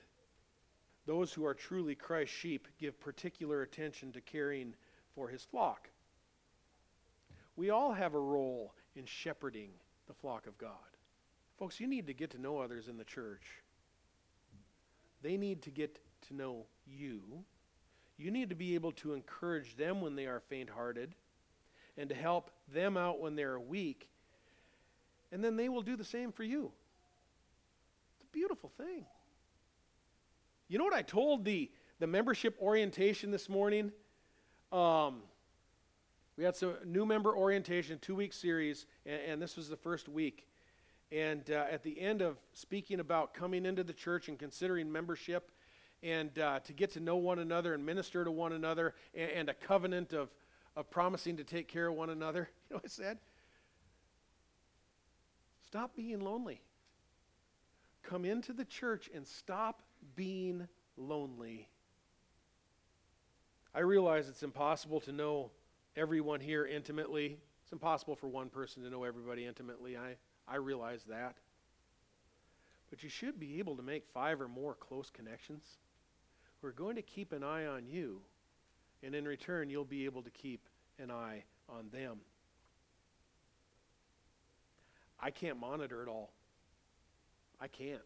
Those 1.08 1.34
who 1.34 1.44
are 1.44 1.56
truly 1.56 1.96
Christ's 1.96 2.36
sheep 2.36 2.68
give 2.80 3.00
particular 3.00 3.64
attention 3.64 4.12
to 4.14 4.22
caring 4.22 4.76
for 5.16 5.28
his 5.28 5.44
flock. 5.44 5.90
We 7.56 7.72
all 7.72 7.94
have 7.94 8.14
a 8.14 8.20
role 8.20 8.74
in 8.96 9.06
shepherding 9.06 9.70
the 10.08 10.14
flock 10.14 10.48
of 10.48 10.58
God. 10.58 10.72
Folks, 11.58 11.80
you 11.80 11.88
need 11.88 12.08
to 12.08 12.14
get 12.14 12.32
to 12.32 12.42
know 12.42 12.60
others 12.60 12.88
in 12.88 12.98
the 12.98 13.04
church. 13.04 13.44
They 15.22 15.38
need 15.38 15.62
to 15.64 15.72
get 15.72 16.00
to 16.28 16.36
know 16.36 16.66
you. 16.86 17.22
You 18.18 18.32
need 18.32 18.50
to 18.50 18.56
be 18.56 18.76
able 18.76 18.92
to 18.94 19.14
encourage 19.14 19.76
them 19.76 20.02
when 20.02 20.16
they 20.16 20.26
are 20.26 20.42
faint 20.50 20.70
hearted 20.70 21.14
and 21.98 22.10
to 22.10 22.16
help 22.16 22.52
them 22.74 22.98
out 22.98 23.20
when 23.20 23.36
they're 23.36 23.60
weak. 23.60 24.10
And 25.32 25.44
then 25.44 25.56
they 25.56 25.70
will 25.70 25.82
do 25.82 25.96
the 25.96 26.04
same 26.04 26.32
for 26.32 26.44
you. 26.44 26.72
It's 28.16 28.24
a 28.24 28.32
beautiful 28.32 28.72
thing. 28.78 29.06
You 30.68 30.78
know 30.78 30.86
what 30.86 30.94
I 30.94 31.02
told 31.02 31.46
the, 31.46 31.72
the 32.00 32.08
membership 32.08 32.58
orientation 32.62 33.32
this 33.32 33.50
morning? 33.50 33.92
Um, 34.72 35.22
we 36.38 36.44
had 36.44 36.56
some 36.56 36.76
new 36.86 37.06
member 37.06 37.36
orientation, 37.36 38.00
two 38.00 38.16
week 38.16 38.34
series, 38.34 38.86
and, 39.06 39.22
and, 39.28 39.42
this 39.42 39.56
was 39.56 39.70
the 39.70 39.78
first 39.78 40.10
week. 40.10 40.48
And 41.12 41.50
uh, 41.52 41.66
at 41.70 41.84
the 41.84 42.00
end 42.00 42.24
of 42.24 42.38
speaking 42.54 43.00
about 43.00 43.36
coming 43.36 43.66
into 43.66 43.84
the 43.84 43.94
church 43.94 44.30
and 44.30 44.40
considering 44.40 44.92
membership, 44.92 45.52
and 46.02 46.38
uh, 46.40 46.60
to 46.62 46.74
get 46.74 46.92
to 46.94 47.00
know 47.00 47.18
one 47.18 47.38
another 47.38 47.76
and 47.76 47.86
minister 47.86 48.24
to 48.24 48.32
one 48.32 48.54
another, 48.54 48.96
and, 49.14 49.30
and 49.32 49.50
a 49.50 49.54
covenant 49.54 50.14
of, 50.14 50.30
of 50.76 50.90
promising 50.90 51.38
to 51.38 51.44
take 51.44 51.68
care 51.68 51.88
of 51.88 51.96
one 51.96 52.10
another. 52.10 52.50
You 52.70 52.76
know 52.76 52.78
what 52.78 52.86
I 52.86 52.90
said? 52.90 53.18
Stop 55.68 55.96
being 55.96 56.20
lonely. 56.20 56.62
Come 58.02 58.26
into 58.26 58.54
the 58.54 58.66
church 58.66 59.10
and 59.14 59.28
stop 59.28 59.84
being 60.16 60.68
lonely. 60.98 61.68
I 63.76 63.82
realize 63.82 64.30
it's 64.30 64.44
impossible 64.44 65.00
to 65.02 65.12
know 65.12 65.52
everyone 65.96 66.40
here 66.40 66.66
intimately. 66.66 67.38
It's 67.64 67.72
impossible 67.72 68.16
for 68.16 68.28
one 68.28 68.50
person 68.50 68.84
to 68.84 68.90
know 68.90 69.04
everybody 69.04 69.46
intimately. 69.46 69.98
I, 69.98 70.16
I 70.48 70.56
realize 70.58 71.04
that. 71.10 71.36
But 72.90 73.04
you 73.04 73.10
should 73.10 73.40
be 73.40 73.60
able 73.60 73.76
to 73.78 73.84
make 73.84 74.06
five 74.14 74.42
or 74.42 74.48
more 74.48 74.76
close 74.76 75.10
connections 75.10 75.64
who 76.62 76.68
are 76.68 76.74
going 76.74 76.96
to 76.96 77.02
keep 77.02 77.32
an 77.32 77.44
eye 77.44 77.66
on 77.66 77.86
you 77.88 78.22
and 79.04 79.14
in 79.14 79.26
return, 79.26 79.70
you'll 79.70 79.84
be 79.84 80.06
able 80.06 80.22
to 80.22 80.30
keep 80.30 80.62
an 80.98 81.12
eye 81.12 81.44
on 81.68 81.90
them. 81.92 82.20
I 85.20 85.30
can't 85.30 85.60
monitor 85.60 86.02
it 86.02 86.08
all. 86.08 86.32
I 87.60 87.68
can't. 87.68 88.02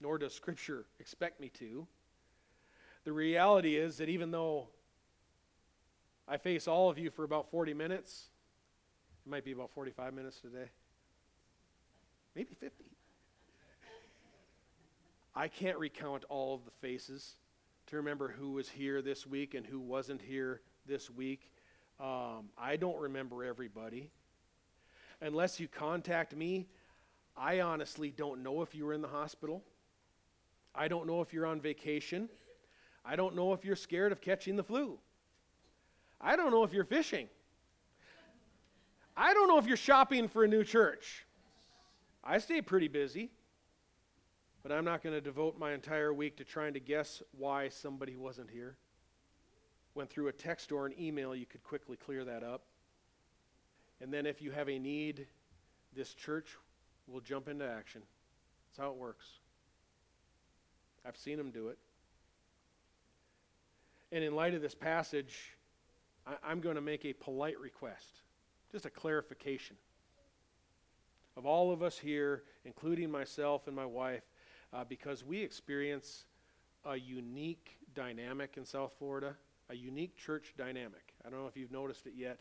Nor 0.00 0.18
does 0.18 0.34
Scripture 0.34 0.84
expect 1.00 1.40
me 1.40 1.48
to. 1.58 1.86
The 3.04 3.12
reality 3.12 3.76
is 3.76 3.96
that 3.96 4.10
even 4.10 4.30
though 4.30 4.68
I 6.28 6.36
face 6.36 6.66
all 6.66 6.90
of 6.90 6.98
you 6.98 7.10
for 7.10 7.24
about 7.24 7.50
40 7.50 7.72
minutes, 7.74 8.30
it 9.24 9.30
might 9.30 9.44
be 9.44 9.52
about 9.52 9.70
45 9.70 10.12
minutes 10.12 10.40
today, 10.40 10.70
maybe 12.34 12.54
50. 12.54 12.84
I 15.34 15.48
can't 15.48 15.78
recount 15.78 16.24
all 16.28 16.54
of 16.54 16.64
the 16.64 16.70
faces 16.80 17.34
to 17.88 17.96
remember 17.96 18.28
who 18.28 18.52
was 18.52 18.68
here 18.68 19.02
this 19.02 19.26
week 19.26 19.54
and 19.54 19.64
who 19.64 19.78
wasn't 19.78 20.20
here 20.22 20.62
this 20.86 21.10
week. 21.10 21.52
Um, 22.00 22.48
I 22.58 22.76
don't 22.76 22.98
remember 22.98 23.44
everybody. 23.44 24.10
Unless 25.20 25.60
you 25.60 25.68
contact 25.68 26.34
me, 26.34 26.66
I 27.36 27.60
honestly 27.60 28.10
don't 28.10 28.42
know 28.42 28.62
if 28.62 28.74
you 28.74 28.86
were 28.86 28.94
in 28.94 29.02
the 29.02 29.08
hospital. 29.08 29.62
I 30.74 30.88
don't 30.88 31.06
know 31.06 31.20
if 31.20 31.32
you're 31.32 31.46
on 31.46 31.60
vacation. 31.60 32.28
I 33.04 33.14
don't 33.14 33.36
know 33.36 33.52
if 33.52 33.64
you're 33.64 33.76
scared 33.76 34.10
of 34.10 34.20
catching 34.20 34.56
the 34.56 34.64
flu. 34.64 34.98
I 36.20 36.36
don't 36.36 36.50
know 36.50 36.64
if 36.64 36.72
you're 36.72 36.84
fishing. 36.84 37.28
I 39.16 39.32
don't 39.34 39.48
know 39.48 39.58
if 39.58 39.66
you're 39.66 39.76
shopping 39.76 40.28
for 40.28 40.44
a 40.44 40.48
new 40.48 40.64
church. 40.64 41.26
I 42.22 42.38
stay 42.38 42.60
pretty 42.60 42.88
busy. 42.88 43.30
But 44.62 44.74
I'm 44.74 44.84
not 44.84 45.00
going 45.00 45.14
to 45.14 45.20
devote 45.20 45.60
my 45.60 45.74
entire 45.74 46.12
week 46.12 46.38
to 46.38 46.44
trying 46.44 46.74
to 46.74 46.80
guess 46.80 47.22
why 47.38 47.68
somebody 47.68 48.16
wasn't 48.16 48.50
here. 48.50 48.76
When 49.94 50.08
through 50.08 50.26
a 50.26 50.32
text 50.32 50.72
or 50.72 50.86
an 50.86 50.94
email, 51.00 51.36
you 51.36 51.46
could 51.46 51.62
quickly 51.62 51.96
clear 51.96 52.24
that 52.24 52.42
up. 52.42 52.64
And 54.00 54.12
then 54.12 54.26
if 54.26 54.42
you 54.42 54.50
have 54.50 54.68
a 54.68 54.76
need, 54.76 55.28
this 55.94 56.14
church 56.14 56.56
will 57.06 57.20
jump 57.20 57.46
into 57.48 57.64
action. 57.64 58.02
That's 58.68 58.84
how 58.84 58.90
it 58.90 58.96
works. 58.96 59.26
I've 61.06 61.16
seen 61.16 61.38
them 61.38 61.52
do 61.52 61.68
it. 61.68 61.78
And 64.10 64.24
in 64.24 64.34
light 64.34 64.54
of 64.54 64.62
this 64.62 64.74
passage, 64.74 65.55
I, 66.26 66.50
am 66.50 66.60
going 66.60 66.74
to 66.74 66.80
make 66.80 67.04
a 67.04 67.12
polite 67.12 67.58
request, 67.60 68.22
just 68.72 68.86
a 68.86 68.90
clarification. 68.90 69.76
Of 71.36 71.46
all 71.46 71.70
of 71.70 71.82
us 71.82 71.98
here, 71.98 72.42
including 72.64 73.10
myself 73.10 73.66
and 73.66 73.76
my 73.76 73.86
wife, 73.86 74.22
uh, 74.72 74.84
because 74.84 75.24
we 75.24 75.40
experience 75.40 76.24
a 76.84 76.96
unique 76.96 77.76
dynamic 77.94 78.54
in 78.56 78.64
South 78.64 78.94
Florida, 78.98 79.34
a 79.70 79.74
unique 79.74 80.16
church 80.16 80.54
dynamic. 80.56 81.14
I 81.24 81.30
don't 81.30 81.40
know 81.40 81.46
if 81.46 81.56
you've 81.56 81.72
noticed 81.72 82.06
it 82.06 82.14
yet, 82.16 82.40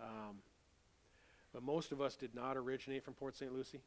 um, 0.00 0.36
but 1.52 1.62
most 1.62 1.92
of 1.92 2.00
us 2.00 2.16
did 2.16 2.34
not 2.34 2.56
originate 2.56 3.04
from 3.04 3.14
Port 3.14 3.36
St. 3.36 3.52
Lucie. 3.52 3.80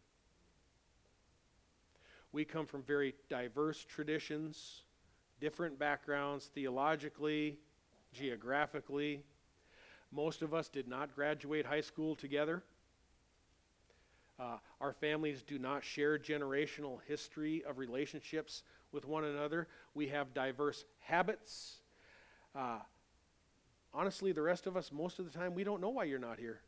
We 2.34 2.46
come 2.46 2.66
from 2.66 2.82
very 2.84 3.14
diverse 3.30 3.84
traditions, 3.84 4.84
different 5.40 5.78
backgrounds 5.78 6.46
theologically, 6.54 7.58
geographically. 8.14 9.24
Most 10.12 10.42
of 10.42 10.54
us 10.54 10.68
did 10.68 10.88
not 10.88 11.16
graduate 11.16 11.66
high 11.66 11.82
school 11.82 12.16
together. 12.16 12.64
Uh, 14.40 14.58
our 14.80 14.92
families 14.92 15.44
do 15.44 15.60
not 15.60 15.84
share 15.84 16.18
generational 16.18 17.00
history 17.08 17.64
of 17.68 17.78
relationships 17.78 18.64
with 18.92 19.06
one 19.06 19.24
another. 19.24 19.68
We 19.94 20.08
have 20.08 20.34
diverse 20.34 20.84
habits. 21.00 21.78
Uh, 22.56 22.80
honestly, 23.94 24.32
the 24.32 24.42
rest 24.42 24.68
of 24.68 24.76
us, 24.76 24.92
most 24.92 25.20
of 25.20 25.32
the 25.32 25.38
time, 25.38 25.54
we 25.54 25.64
don't 25.64 25.80
know 25.80 25.90
why 25.90 26.06
you're 26.06 26.20
not 26.20 26.40
here. 26.40 26.62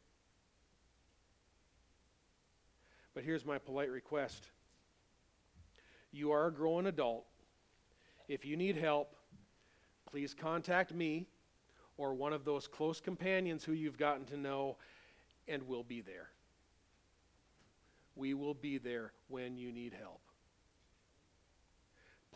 But 3.14 3.24
here's 3.24 3.46
my 3.46 3.58
polite 3.58 3.92
request 3.92 4.48
you 6.12 6.32
are 6.32 6.48
a 6.48 6.52
grown 6.52 6.86
adult. 6.86 7.26
If 8.28 8.46
you 8.46 8.56
need 8.56 8.78
help, 8.78 9.16
please 10.10 10.34
contact 10.34 10.94
me 10.94 11.28
or 12.04 12.14
one 12.14 12.34
of 12.34 12.44
those 12.44 12.68
close 12.68 13.00
companions 13.00 13.64
who 13.64 13.72
you've 13.72 13.98
gotten 13.98 14.26
to 14.26 14.36
know, 14.36 14.76
and 15.48 15.64
we'll 15.66 15.86
be 15.86 16.02
there. 16.02 16.32
We 18.18 18.34
will 18.34 18.54
be 18.54 18.78
there 18.78 19.14
when 19.30 19.56
you 19.56 19.72
need 19.72 19.94
help. 19.98 20.20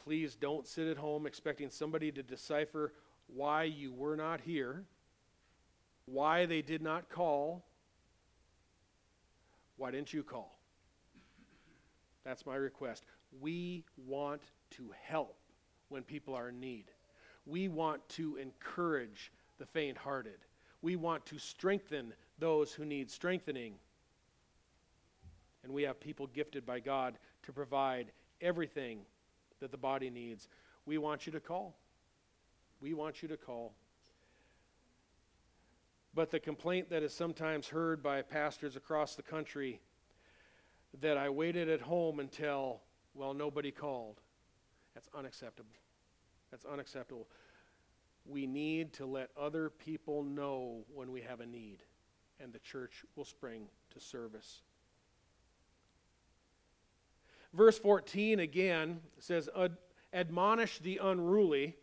Please 0.05 0.37
don't 0.37 0.65
sit 0.65 0.87
at 0.87 0.95
home 0.95 1.27
expecting 1.27 1.69
somebody 1.69 2.13
to 2.13 2.23
decipher 2.23 2.93
why 3.27 3.63
you 3.63 3.91
were 3.91 4.15
not 4.15 4.39
here, 4.39 4.85
why 6.05 6.45
they 6.45 6.61
did 6.61 6.81
not 6.81 7.09
call. 7.09 7.65
Why 9.75 9.91
didn't 9.91 10.13
you 10.13 10.23
call? 10.23 10.57
That's 12.23 12.45
my 12.45 12.55
request. 12.55 13.03
We 13.41 13.83
want 14.07 14.43
to 14.71 14.91
help 15.03 15.35
when 15.89 16.03
people 16.03 16.35
are 16.35 16.47
in 16.49 16.61
need. 16.61 16.85
We 17.45 17.67
want 17.67 18.07
to 18.09 18.37
encourage 18.37 19.33
the 19.57 19.65
faint 19.65 19.97
hearted. 19.97 20.39
We 20.81 20.95
want 20.95 21.25
to 21.27 21.37
strengthen 21.37 22.13
those 22.39 22.73
who 22.73 22.85
need 22.85 23.09
strengthening. 23.09 23.75
And 25.63 25.73
we 25.73 25.83
have 25.83 25.99
people 25.99 26.27
gifted 26.27 26.65
by 26.65 26.79
God 26.79 27.17
to 27.43 27.51
provide 27.51 28.11
everything 28.41 28.99
that 29.59 29.71
the 29.71 29.77
body 29.77 30.09
needs. 30.09 30.47
We 30.85 30.97
want 30.97 31.25
you 31.25 31.31
to 31.33 31.39
call. 31.39 31.75
We 32.79 32.93
want 32.93 33.21
you 33.21 33.27
to 33.29 33.37
call. 33.37 33.73
But 36.13 36.31
the 36.31 36.39
complaint 36.39 36.89
that 36.89 37.03
is 37.03 37.13
sometimes 37.13 37.67
heard 37.67 38.01
by 38.01 38.21
pastors 38.21 38.75
across 38.75 39.15
the 39.15 39.23
country 39.23 39.81
that 41.01 41.17
I 41.17 41.29
waited 41.29 41.69
at 41.69 41.81
home 41.81 42.19
until, 42.19 42.81
well, 43.13 43.33
nobody 43.33 43.71
called. 43.71 44.19
That's 44.93 45.09
unacceptable. 45.15 45.69
That's 46.49 46.65
unacceptable. 46.65 47.27
We 48.27 48.45
need 48.45 48.93
to 48.93 49.05
let 49.05 49.29
other 49.39 49.69
people 49.69 50.23
know 50.23 50.83
when 50.93 51.11
we 51.11 51.21
have 51.21 51.39
a 51.39 51.45
need, 51.45 51.83
and 52.41 52.51
the 52.51 52.59
church 52.59 53.05
will 53.15 53.25
spring 53.25 53.67
to 53.91 53.99
service. 53.99 54.61
Verse 57.53 57.79
14 57.79 58.39
again 58.39 58.99
says, 59.19 59.49
Admonish 60.13 60.79
the 60.79 60.99
unruly. 61.01 61.75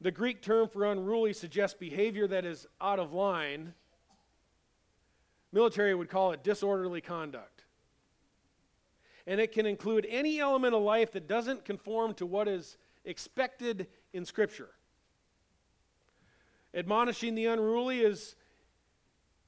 The 0.00 0.10
Greek 0.10 0.42
term 0.42 0.68
for 0.68 0.84
unruly 0.86 1.32
suggests 1.32 1.76
behavior 1.78 2.26
that 2.28 2.44
is 2.44 2.66
out 2.80 2.98
of 2.98 3.12
line. 3.12 3.74
Military 5.52 5.94
would 5.94 6.08
call 6.08 6.32
it 6.32 6.44
disorderly 6.44 7.00
conduct. 7.00 7.64
And 9.26 9.40
it 9.40 9.52
can 9.52 9.66
include 9.66 10.06
any 10.08 10.40
element 10.40 10.74
of 10.74 10.82
life 10.82 11.12
that 11.12 11.28
doesn't 11.28 11.64
conform 11.64 12.14
to 12.14 12.26
what 12.26 12.48
is 12.48 12.78
expected 13.04 13.88
in 14.12 14.24
Scripture. 14.24 14.70
Admonishing 16.74 17.34
the 17.34 17.46
unruly 17.46 18.00
is 18.00 18.36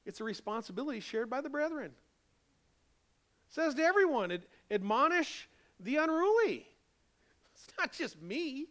it's 0.05 0.19
a 0.19 0.23
responsibility 0.23 0.99
shared 0.99 1.29
by 1.29 1.41
the 1.41 1.49
brethren. 1.49 1.91
It 3.49 3.53
says 3.53 3.75
to 3.75 3.83
everyone, 3.83 4.31
ad- 4.31 4.45
admonish 4.69 5.47
the 5.79 5.97
unruly. 5.97 6.67
It's 7.53 7.67
not 7.77 7.93
just 7.93 8.21
me. 8.21 8.67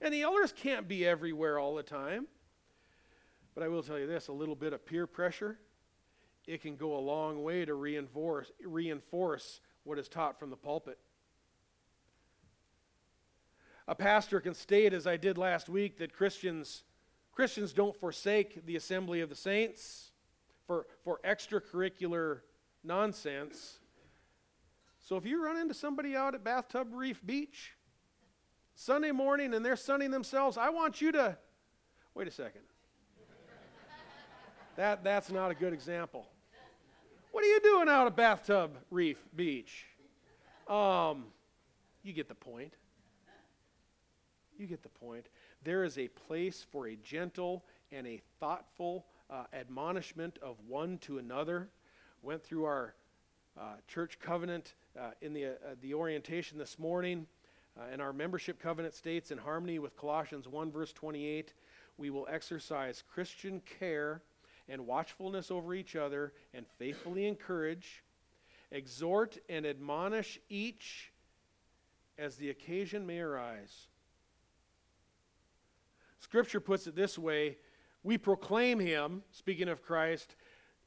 And 0.00 0.12
the 0.12 0.22
elders 0.22 0.52
can't 0.52 0.88
be 0.88 1.06
everywhere 1.06 1.58
all 1.58 1.76
the 1.76 1.82
time. 1.82 2.26
But 3.54 3.62
I 3.62 3.68
will 3.68 3.82
tell 3.82 3.98
you 3.98 4.06
this 4.06 4.28
a 4.28 4.32
little 4.32 4.56
bit 4.56 4.72
of 4.72 4.84
peer 4.84 5.06
pressure, 5.06 5.58
it 6.46 6.62
can 6.62 6.74
go 6.74 6.96
a 6.96 6.98
long 6.98 7.44
way 7.44 7.64
to 7.64 7.74
reinforce, 7.74 8.50
reinforce 8.64 9.60
what 9.84 9.98
is 9.98 10.08
taught 10.08 10.38
from 10.38 10.50
the 10.50 10.56
pulpit. 10.56 10.98
A 13.88 13.94
pastor 13.94 14.40
can 14.40 14.54
state, 14.54 14.92
as 14.92 15.06
I 15.06 15.16
did 15.16 15.38
last 15.38 15.68
week, 15.68 15.98
that 15.98 16.12
Christians, 16.12 16.84
Christians 17.32 17.72
don't 17.72 17.96
forsake 17.96 18.64
the 18.64 18.76
assembly 18.76 19.20
of 19.20 19.28
the 19.28 19.34
saints 19.34 20.12
for, 20.66 20.86
for 21.04 21.20
extracurricular 21.24 22.40
nonsense. 22.84 23.78
So 25.00 25.16
if 25.16 25.26
you 25.26 25.44
run 25.44 25.56
into 25.56 25.74
somebody 25.74 26.14
out 26.14 26.34
at 26.34 26.44
Bathtub 26.44 26.88
Reef 26.92 27.24
Beach 27.26 27.72
Sunday 28.74 29.10
morning 29.10 29.52
and 29.52 29.64
they're 29.64 29.76
sunning 29.76 30.10
themselves, 30.10 30.56
I 30.56 30.70
want 30.70 31.00
you 31.00 31.10
to 31.12 31.36
wait 32.14 32.28
a 32.28 32.30
second. 32.30 32.62
that, 34.76 35.02
that's 35.02 35.30
not 35.30 35.50
a 35.50 35.54
good 35.54 35.72
example. 35.72 36.28
What 37.32 37.42
are 37.42 37.48
you 37.48 37.60
doing 37.60 37.88
out 37.88 38.06
at 38.06 38.14
Bathtub 38.14 38.76
Reef 38.90 39.18
Beach? 39.34 39.86
Um, 40.68 41.24
you 42.04 42.12
get 42.12 42.28
the 42.28 42.34
point. 42.34 42.74
You 44.62 44.68
get 44.68 44.84
the 44.84 44.88
point. 44.90 45.26
There 45.64 45.82
is 45.82 45.98
a 45.98 46.06
place 46.06 46.64
for 46.70 46.86
a 46.86 46.94
gentle 46.94 47.64
and 47.90 48.06
a 48.06 48.22
thoughtful 48.38 49.06
uh, 49.28 49.42
admonishment 49.52 50.38
of 50.40 50.54
one 50.68 50.98
to 50.98 51.18
another. 51.18 51.68
Went 52.22 52.44
through 52.44 52.66
our 52.66 52.94
uh, 53.60 53.74
church 53.88 54.20
covenant 54.20 54.74
uh, 54.96 55.10
in 55.20 55.32
the, 55.32 55.46
uh, 55.46 55.74
the 55.80 55.94
orientation 55.94 56.58
this 56.58 56.78
morning. 56.78 57.26
Uh, 57.76 57.86
and 57.90 58.00
our 58.00 58.12
membership 58.12 58.60
covenant 58.62 58.94
states, 58.94 59.32
in 59.32 59.38
harmony 59.38 59.80
with 59.80 59.96
Colossians 59.96 60.46
1, 60.46 60.70
verse 60.70 60.92
28, 60.92 61.54
we 61.98 62.10
will 62.10 62.28
exercise 62.30 63.02
Christian 63.12 63.60
care 63.80 64.22
and 64.68 64.86
watchfulness 64.86 65.50
over 65.50 65.74
each 65.74 65.96
other 65.96 66.34
and 66.54 66.66
faithfully 66.78 67.26
encourage, 67.26 68.04
exhort, 68.70 69.38
and 69.48 69.66
admonish 69.66 70.38
each 70.48 71.10
as 72.16 72.36
the 72.36 72.50
occasion 72.50 73.04
may 73.04 73.18
arise. 73.18 73.88
Scripture 76.22 76.60
puts 76.60 76.86
it 76.86 76.94
this 76.94 77.18
way 77.18 77.56
we 78.04 78.16
proclaim 78.16 78.78
him, 78.78 79.22
speaking 79.32 79.68
of 79.68 79.82
Christ, 79.82 80.34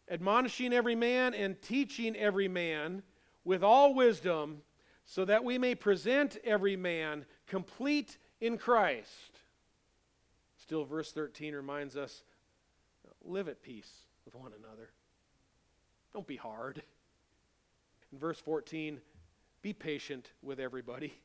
admonishing 0.10 0.74
every 0.74 0.96
man 0.96 1.34
and 1.34 1.62
teaching 1.62 2.16
every 2.16 2.48
man 2.48 3.04
with 3.44 3.64
all 3.64 3.94
wisdom 3.94 4.62
so 5.06 5.24
that 5.26 5.44
we 5.44 5.58
may 5.58 5.76
present 5.76 6.38
every 6.44 6.76
man 6.76 7.26
complete 7.48 8.18
in 8.42 8.58
Christ. 8.58 9.40
Still, 10.58 10.84
verse 10.84 11.12
13 11.12 11.54
reminds 11.54 11.96
us 11.96 12.24
live 13.24 13.48
at 13.48 13.62
peace 13.62 13.92
with 14.26 14.36
one 14.36 14.52
another. 14.58 14.90
Don't 16.14 16.28
be 16.28 16.38
hard. 16.38 16.82
In 18.12 18.20
verse 18.20 18.40
14, 18.40 19.00
be 19.62 19.74
patient 19.74 20.32
with 20.42 20.60
everybody. 20.60 21.14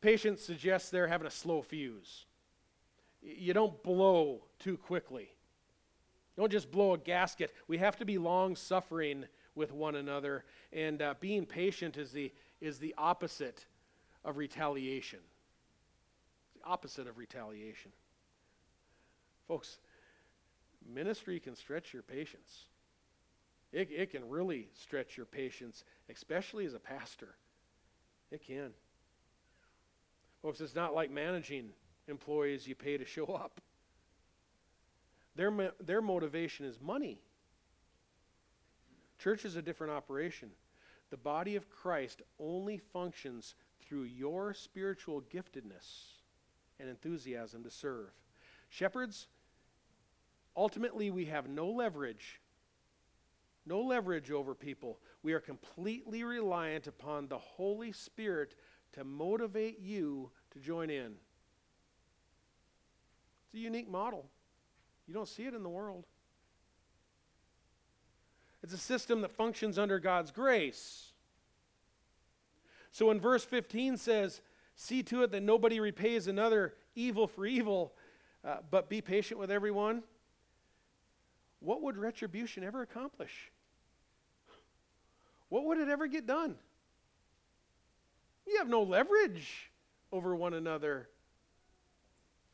Patience 0.00 0.42
suggests 0.42 0.90
they're 0.90 1.06
having 1.06 1.26
a 1.26 1.30
slow 1.30 1.62
fuse. 1.62 2.24
You 3.22 3.52
don't 3.52 3.82
blow 3.82 4.44
too 4.58 4.76
quickly. 4.76 5.30
Don't 6.36 6.50
just 6.50 6.70
blow 6.70 6.94
a 6.94 6.98
gasket. 6.98 7.52
We 7.68 7.78
have 7.78 7.96
to 7.98 8.04
be 8.04 8.16
long 8.16 8.56
suffering 8.56 9.26
with 9.54 9.72
one 9.72 9.96
another. 9.96 10.44
And 10.72 11.02
uh, 11.02 11.14
being 11.20 11.44
patient 11.44 11.98
is 11.98 12.12
the, 12.12 12.32
is 12.60 12.78
the 12.78 12.94
opposite 12.96 13.66
of 14.24 14.38
retaliation. 14.38 15.18
It's 16.46 16.62
the 16.62 16.70
opposite 16.70 17.06
of 17.06 17.18
retaliation. 17.18 17.92
Folks, 19.46 19.80
ministry 20.90 21.40
can 21.40 21.54
stretch 21.54 21.92
your 21.92 22.02
patience. 22.02 22.64
It, 23.72 23.90
it 23.90 24.10
can 24.10 24.28
really 24.28 24.68
stretch 24.74 25.16
your 25.16 25.26
patience, 25.26 25.84
especially 26.08 26.64
as 26.64 26.74
a 26.74 26.80
pastor. 26.80 27.34
It 28.30 28.42
can. 28.46 28.70
Folks, 30.42 30.60
it's 30.60 30.74
not 30.74 30.94
like 30.94 31.10
managing 31.10 31.70
employees 32.08 32.66
you 32.66 32.74
pay 32.74 32.96
to 32.96 33.04
show 33.04 33.26
up. 33.26 33.60
Their, 35.36 35.72
their 35.80 36.02
motivation 36.02 36.66
is 36.66 36.80
money. 36.80 37.18
Church 39.18 39.44
is 39.44 39.56
a 39.56 39.62
different 39.62 39.92
operation. 39.92 40.50
The 41.10 41.16
body 41.16 41.56
of 41.56 41.68
Christ 41.68 42.22
only 42.38 42.78
functions 42.78 43.54
through 43.80 44.04
your 44.04 44.54
spiritual 44.54 45.22
giftedness 45.22 46.14
and 46.78 46.88
enthusiasm 46.88 47.62
to 47.64 47.70
serve. 47.70 48.10
Shepherds, 48.68 49.26
ultimately, 50.56 51.10
we 51.10 51.26
have 51.26 51.48
no 51.48 51.68
leverage. 51.68 52.40
No 53.66 53.80
leverage 53.80 54.30
over 54.30 54.54
people. 54.54 54.98
We 55.22 55.32
are 55.32 55.40
completely 55.40 56.24
reliant 56.24 56.86
upon 56.86 57.28
the 57.28 57.38
Holy 57.38 57.92
Spirit 57.92 58.54
to 58.92 59.04
motivate 59.04 59.80
you 59.80 60.30
to 60.52 60.58
join 60.58 60.90
in. 60.90 61.14
It's 63.46 63.54
a 63.54 63.58
unique 63.58 63.90
model. 63.90 64.26
You 65.06 65.14
don't 65.14 65.28
see 65.28 65.44
it 65.44 65.54
in 65.54 65.62
the 65.62 65.68
world. 65.68 66.04
It's 68.62 68.72
a 68.72 68.78
system 68.78 69.22
that 69.22 69.32
functions 69.32 69.78
under 69.78 69.98
God's 69.98 70.30
grace. 70.30 71.12
So 72.92 73.06
when 73.06 73.20
verse 73.20 73.44
15 73.44 73.96
says, 73.96 74.40
See 74.76 75.02
to 75.04 75.22
it 75.22 75.32
that 75.32 75.42
nobody 75.42 75.78
repays 75.80 76.26
another 76.26 76.74
evil 76.94 77.26
for 77.26 77.44
evil, 77.44 77.92
uh, 78.44 78.56
but 78.70 78.88
be 78.88 79.00
patient 79.00 79.38
with 79.38 79.50
everyone. 79.50 80.02
what 81.60 81.82
would 81.82 81.98
retribution 81.98 82.64
ever 82.64 82.80
accomplish? 82.80 83.50
What 85.50 85.64
would 85.64 85.78
it 85.78 85.88
ever 85.88 86.06
get 86.06 86.26
done? 86.26 86.54
You 88.46 88.58
have 88.58 88.68
no 88.68 88.82
leverage 88.82 89.70
over 90.12 90.34
one 90.34 90.54
another. 90.54 91.08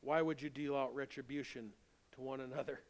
Why 0.00 0.22
would 0.22 0.40
you 0.40 0.50
deal 0.50 0.76
out 0.76 0.94
retribution 0.94 1.70
to 2.12 2.20
one 2.20 2.40
another? 2.40 2.80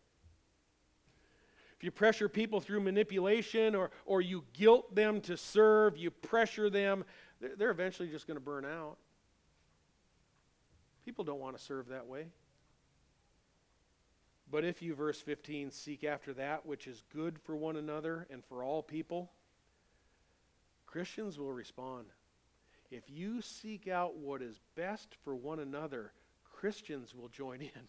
If 1.76 1.84
you 1.84 1.90
pressure 1.90 2.28
people 2.28 2.60
through 2.60 2.80
manipulation 2.80 3.74
or, 3.74 3.90
or 4.06 4.22
you 4.22 4.44
guilt 4.54 4.94
them 4.94 5.20
to 5.22 5.36
serve, 5.36 5.98
you 5.98 6.10
pressure 6.10 6.70
them, 6.70 7.04
they're, 7.40 7.70
eventually 7.70 8.08
just 8.08 8.26
going 8.26 8.38
to 8.38 8.44
burn 8.44 8.64
out. 8.64 8.96
People 11.04 11.22
don't 11.24 11.38
want 11.38 11.56
to 11.56 11.62
serve 11.62 11.88
that 11.88 12.06
way. 12.06 12.28
But 14.50 14.64
if 14.64 14.80
you, 14.80 14.94
verse 14.94 15.20
15, 15.20 15.70
seek 15.70 16.02
after 16.04 16.32
that 16.34 16.64
which 16.64 16.86
is 16.86 17.02
good 17.14 17.38
for 17.38 17.56
one 17.56 17.76
another 17.76 18.26
and 18.30 18.42
for 18.44 18.64
all 18.64 18.82
people, 18.82 19.30
Christians 20.86 21.38
will 21.38 21.52
respond. 21.52 22.06
If 22.90 23.08
you 23.08 23.42
seek 23.42 23.88
out 23.88 24.16
what 24.16 24.42
is 24.42 24.60
best 24.76 25.08
for 25.24 25.34
one 25.34 25.58
another, 25.58 26.12
Christians 26.52 27.14
will 27.14 27.28
join 27.28 27.60
in. 27.60 27.88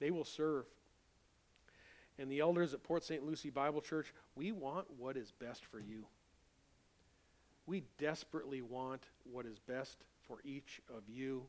They 0.00 0.10
will 0.10 0.24
serve. 0.24 0.64
And 2.18 2.30
the 2.30 2.40
elders 2.40 2.74
at 2.74 2.82
Port 2.82 3.04
St. 3.04 3.24
Lucie 3.24 3.50
Bible 3.50 3.80
Church, 3.80 4.12
we 4.34 4.52
want 4.52 4.86
what 4.98 5.16
is 5.16 5.32
best 5.40 5.64
for 5.64 5.78
you. 5.78 6.04
We 7.66 7.84
desperately 7.98 8.62
want 8.62 9.02
what 9.30 9.46
is 9.46 9.58
best 9.58 9.96
for 10.26 10.38
each 10.44 10.80
of 10.88 11.02
you. 11.08 11.42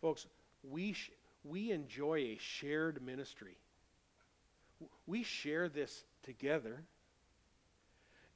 Folks, 0.00 0.26
we, 0.62 0.92
sh- 0.92 1.10
we 1.44 1.70
enjoy 1.70 2.18
a 2.18 2.38
shared 2.40 3.02
ministry. 3.02 3.56
We 5.06 5.22
share 5.22 5.68
this 5.68 6.04
together. 6.22 6.82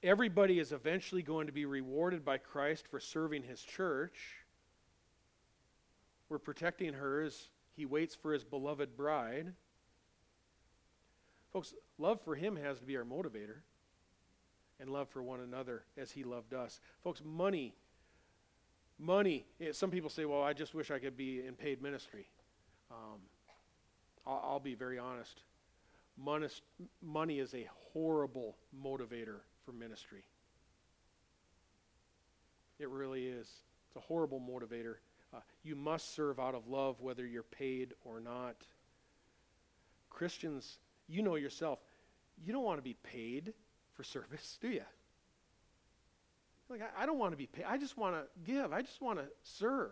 Everybody 0.02 0.58
is 0.58 0.72
eventually 0.72 1.22
going 1.22 1.46
to 1.46 1.52
be 1.52 1.64
rewarded 1.64 2.24
by 2.24 2.38
Christ 2.38 2.88
for 2.88 2.98
serving 2.98 3.44
his 3.44 3.62
church. 3.62 4.18
We're 6.28 6.40
protecting 6.40 6.94
her 6.94 7.22
as 7.22 7.50
he 7.76 7.86
waits 7.86 8.16
for 8.16 8.32
his 8.32 8.42
beloved 8.42 8.96
bride. 8.96 9.52
Folks, 11.52 11.72
love 11.98 12.20
for 12.24 12.34
him 12.34 12.56
has 12.56 12.80
to 12.80 12.84
be 12.84 12.96
our 12.96 13.04
motivator, 13.04 13.60
and 14.80 14.90
love 14.90 15.08
for 15.08 15.22
one 15.22 15.40
another 15.40 15.84
as 15.96 16.10
he 16.10 16.24
loved 16.24 16.52
us. 16.52 16.80
Folks, 17.04 17.22
money, 17.24 17.74
money, 18.98 19.46
eh, 19.60 19.70
some 19.70 19.90
people 19.90 20.10
say, 20.10 20.24
well, 20.24 20.42
I 20.42 20.52
just 20.52 20.74
wish 20.74 20.90
I 20.90 20.98
could 20.98 21.16
be 21.16 21.46
in 21.46 21.54
paid 21.54 21.80
ministry. 21.80 22.26
Um, 22.90 23.20
I'll, 24.26 24.42
I'll, 24.44 24.60
be 24.60 24.74
very 24.74 24.98
honest. 24.98 25.42
Money, 26.16 26.48
money 27.02 27.38
is 27.38 27.54
a 27.54 27.68
horrible 27.92 28.56
motivator 28.82 29.40
for 29.64 29.72
ministry. 29.72 30.24
It 32.78 32.88
really 32.88 33.26
is. 33.26 33.48
It's 33.86 33.96
a 33.96 34.00
horrible 34.00 34.40
motivator. 34.40 34.96
Uh, 35.34 35.40
you 35.62 35.76
must 35.76 36.14
serve 36.14 36.38
out 36.38 36.54
of 36.54 36.68
love 36.68 37.00
whether 37.00 37.26
you're 37.26 37.42
paid 37.42 37.94
or 38.04 38.20
not. 38.20 38.56
Christians, 40.10 40.78
you 41.08 41.22
know 41.22 41.36
yourself, 41.36 41.78
you 42.44 42.52
don't 42.52 42.64
want 42.64 42.78
to 42.78 42.82
be 42.82 42.96
paid 43.02 43.52
for 43.94 44.02
service, 44.02 44.58
do 44.60 44.68
you? 44.68 44.82
Like, 46.68 46.82
I, 46.82 47.02
I 47.02 47.06
don't 47.06 47.18
want 47.18 47.32
to 47.32 47.36
be 47.36 47.46
paid. 47.46 47.64
I 47.68 47.76
just 47.76 47.96
want 47.96 48.14
to 48.14 48.24
give. 48.44 48.72
I 48.72 48.82
just 48.82 49.00
want 49.00 49.18
to 49.18 49.26
serve. 49.42 49.90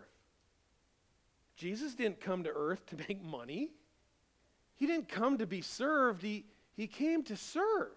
Jesus 1.55 1.93
didn't 1.93 2.19
come 2.19 2.43
to 2.43 2.49
earth 2.49 2.85
to 2.87 2.95
make 3.07 3.23
money. 3.23 3.69
He 4.75 4.87
didn't 4.87 5.07
come 5.07 5.37
to 5.37 5.45
be 5.45 5.61
served. 5.61 6.23
He, 6.23 6.45
he 6.75 6.87
came 6.87 7.23
to 7.25 7.37
serve. 7.37 7.91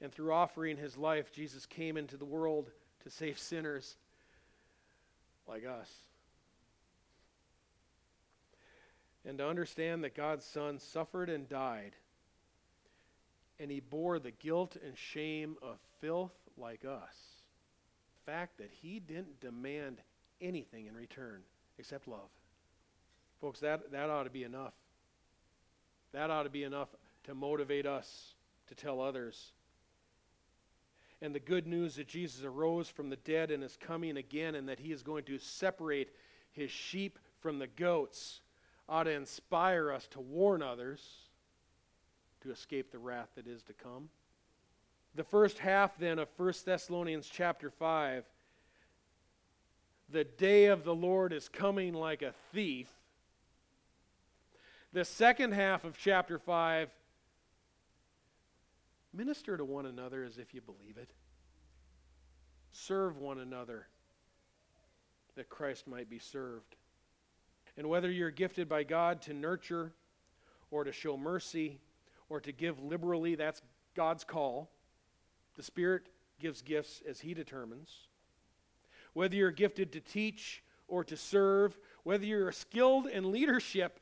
And 0.00 0.12
through 0.12 0.32
offering 0.32 0.76
his 0.76 0.96
life, 0.96 1.32
Jesus 1.32 1.66
came 1.66 1.96
into 1.96 2.16
the 2.16 2.24
world 2.24 2.70
to 3.04 3.10
save 3.10 3.38
sinners 3.38 3.96
like 5.46 5.64
us. 5.66 5.90
And 9.26 9.36
to 9.38 9.46
understand 9.46 10.02
that 10.04 10.14
God's 10.14 10.46
Son 10.46 10.78
suffered 10.78 11.28
and 11.28 11.46
died, 11.48 11.94
and 13.58 13.70
he 13.70 13.80
bore 13.80 14.18
the 14.18 14.30
guilt 14.30 14.76
and 14.82 14.96
shame 14.96 15.56
of 15.60 15.76
filth 16.00 16.32
like 16.56 16.86
us. 16.86 17.14
The 18.24 18.32
fact 18.32 18.58
that 18.58 18.70
he 18.80 19.00
didn't 19.00 19.40
demand 19.40 19.98
anything 20.40 20.86
in 20.86 20.94
return 20.94 21.42
except 21.78 22.08
love. 22.08 22.30
Folks, 23.40 23.60
that, 23.60 23.92
that 23.92 24.08
ought 24.08 24.24
to 24.24 24.30
be 24.30 24.44
enough. 24.44 24.74
That 26.12 26.30
ought 26.30 26.44
to 26.44 26.50
be 26.50 26.64
enough 26.64 26.88
to 27.24 27.34
motivate 27.34 27.86
us 27.86 28.34
to 28.68 28.74
tell 28.74 29.00
others 29.00 29.52
and 31.22 31.34
the 31.34 31.40
good 31.40 31.66
news 31.66 31.96
that 31.96 32.08
Jesus 32.08 32.44
arose 32.44 32.88
from 32.88 33.10
the 33.10 33.16
dead 33.16 33.50
and 33.50 33.62
is 33.62 33.76
coming 33.78 34.16
again 34.16 34.54
and 34.54 34.68
that 34.68 34.80
he 34.80 34.92
is 34.92 35.02
going 35.02 35.24
to 35.24 35.38
separate 35.38 36.08
his 36.52 36.70
sheep 36.70 37.18
from 37.40 37.58
the 37.58 37.66
goats 37.66 38.40
ought 38.88 39.04
to 39.04 39.10
inspire 39.10 39.92
us 39.92 40.06
to 40.08 40.20
warn 40.20 40.62
others 40.62 41.00
to 42.42 42.50
escape 42.50 42.90
the 42.90 42.98
wrath 42.98 43.28
that 43.36 43.46
is 43.46 43.62
to 43.62 43.72
come. 43.72 44.08
The 45.14 45.24
first 45.24 45.58
half 45.58 45.98
then 45.98 46.18
of 46.18 46.28
1 46.36 46.52
Thessalonians 46.64 47.28
chapter 47.30 47.70
5 47.70 48.24
the 50.12 50.24
day 50.24 50.66
of 50.66 50.82
the 50.82 50.94
Lord 50.94 51.32
is 51.32 51.48
coming 51.48 51.94
like 51.94 52.22
a 52.22 52.34
thief. 52.52 52.88
The 54.92 55.04
second 55.04 55.52
half 55.52 55.84
of 55.84 55.96
chapter 55.96 56.38
5 56.38 56.90
Minister 59.12 59.56
to 59.56 59.64
one 59.64 59.86
another 59.86 60.24
as 60.24 60.38
if 60.38 60.54
you 60.54 60.60
believe 60.60 60.96
it. 60.96 61.10
Serve 62.70 63.18
one 63.18 63.38
another 63.38 63.86
that 65.36 65.48
Christ 65.48 65.86
might 65.86 66.08
be 66.08 66.18
served. 66.18 66.76
And 67.76 67.88
whether 67.88 68.10
you're 68.10 68.30
gifted 68.30 68.68
by 68.68 68.84
God 68.84 69.22
to 69.22 69.34
nurture 69.34 69.92
or 70.70 70.84
to 70.84 70.92
show 70.92 71.16
mercy 71.16 71.80
or 72.28 72.40
to 72.40 72.52
give 72.52 72.82
liberally, 72.82 73.34
that's 73.34 73.62
God's 73.94 74.22
call. 74.22 74.70
The 75.56 75.62
Spirit 75.62 76.02
gives 76.38 76.62
gifts 76.62 77.02
as 77.08 77.20
He 77.20 77.34
determines. 77.34 77.90
Whether 79.12 79.36
you're 79.36 79.50
gifted 79.50 79.92
to 79.92 80.00
teach 80.00 80.62
or 80.86 81.02
to 81.04 81.16
serve, 81.16 81.76
whether 82.04 82.24
you're 82.24 82.52
skilled 82.52 83.06
in 83.06 83.32
leadership 83.32 84.00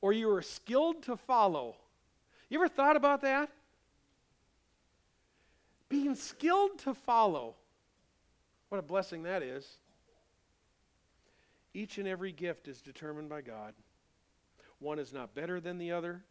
or 0.00 0.12
you 0.12 0.30
are 0.30 0.42
skilled 0.42 1.02
to 1.04 1.16
follow. 1.16 1.76
You 2.48 2.58
ever 2.58 2.68
thought 2.68 2.96
about 2.96 3.22
that? 3.22 3.50
Being 5.92 6.14
skilled 6.14 6.78
to 6.78 6.94
follow. 6.94 7.54
What 8.70 8.78
a 8.78 8.82
blessing 8.82 9.24
that 9.24 9.42
is. 9.42 9.76
Each 11.74 11.98
and 11.98 12.08
every 12.08 12.32
gift 12.32 12.66
is 12.66 12.80
determined 12.80 13.28
by 13.28 13.42
God. 13.42 13.74
One 14.78 14.98
is 14.98 15.12
not 15.12 15.34
better 15.34 15.60
than 15.60 15.76
the 15.76 15.92
other, 15.92 16.24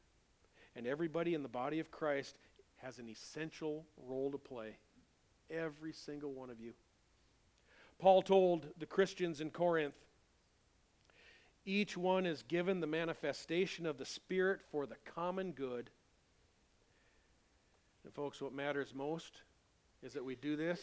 and 0.76 0.88
everybody 0.88 1.36
in 1.36 1.44
the 1.44 1.48
body 1.48 1.80
of 1.80 1.92
Christ 1.92 2.38
has 2.78 2.98
an 2.98 3.08
essential 3.08 3.86
role 4.08 4.32
to 4.32 4.40
play. 4.40 4.78
Every 5.52 5.94
single 5.94 6.34
one 6.34 6.50
of 6.50 6.60
you. 6.60 6.74
Paul 8.00 8.24
told 8.24 8.66
the 8.80 8.88
Christians 8.88 9.42
in 9.42 9.52
Corinth 9.52 9.94
each 11.68 11.96
one 11.96 12.26
is 12.26 12.42
given 12.42 12.80
the 12.80 12.88
manifestation 12.88 13.86
of 13.86 14.00
the 14.00 14.06
Spirit 14.08 14.62
for 14.72 14.88
the 14.88 14.98
common 15.06 15.52
good. 15.52 15.92
And, 18.04 18.12
folks, 18.12 18.42
what 18.42 18.56
matters 18.56 18.96
most 18.96 19.44
is 20.04 20.14
that 20.14 20.26
we 20.26 20.36
do 20.36 20.56
this 20.56 20.80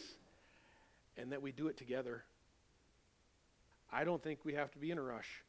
and 1.17 1.31
that 1.31 1.41
we 1.41 1.51
do 1.51 1.67
it 1.67 1.77
together. 1.77 2.23
I 3.91 4.03
don't 4.03 4.21
think 4.23 4.45
we 4.45 4.53
have 4.53 4.71
to 4.71 4.77
be 4.77 4.91
in 4.91 4.97
a 4.97 5.01
rush. 5.01 5.43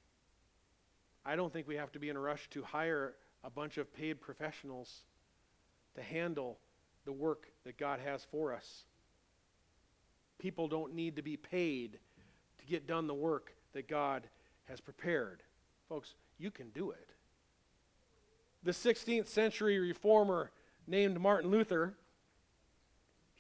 I 1.24 1.36
don't 1.36 1.52
think 1.52 1.68
we 1.68 1.76
have 1.76 1.92
to 1.92 1.98
be 1.98 2.08
in 2.08 2.16
a 2.16 2.20
rush 2.20 2.48
to 2.50 2.62
hire 2.62 3.14
a 3.44 3.50
bunch 3.50 3.78
of 3.78 3.92
paid 3.94 4.20
professionals 4.20 5.02
to 5.94 6.02
handle 6.02 6.58
the 7.04 7.12
work 7.12 7.46
that 7.64 7.78
God 7.78 8.00
has 8.04 8.26
for 8.30 8.54
us. 8.54 8.84
People 10.38 10.68
don't 10.68 10.94
need 10.94 11.16
to 11.16 11.22
be 11.22 11.36
paid 11.36 11.98
to 12.58 12.66
get 12.66 12.86
done 12.86 13.06
the 13.06 13.14
work 13.14 13.52
that 13.74 13.88
God 13.88 14.26
has 14.64 14.80
prepared. 14.80 15.42
Folks, 15.88 16.14
you 16.38 16.50
can 16.50 16.70
do 16.70 16.90
it. 16.90 17.10
The 18.62 18.72
16th 18.72 19.26
century 19.26 19.78
reformer 19.78 20.50
named 20.86 21.20
Martin 21.20 21.50
Luther 21.50 21.94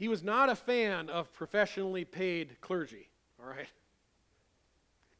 he 0.00 0.08
was 0.08 0.24
not 0.24 0.48
a 0.48 0.56
fan 0.56 1.10
of 1.10 1.30
professionally 1.34 2.06
paid 2.06 2.56
clergy, 2.62 3.10
all 3.38 3.48
right? 3.48 3.68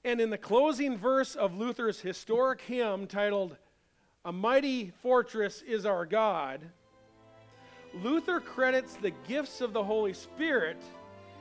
And 0.05 0.23
in 0.23 0.31
the 0.31 0.39
closing 0.39 0.97
verse 0.97 1.35
of 1.37 1.55
Luther's 1.55 2.01
historic 2.01 2.63
hymn 2.63 3.07
titled, 3.07 3.59
A 4.25 4.33
Mighty 4.33 4.93
Fortress 5.03 5.61
is 5.61 5.85
Our 5.85 6.07
God, 6.07 6.63
Luther 8.03 8.41
credits 8.41 8.95
the 8.95 9.13
gifts 9.29 9.61
of 9.61 9.75
the 9.75 9.85
Holy 9.85 10.15
Spirit 10.15 10.79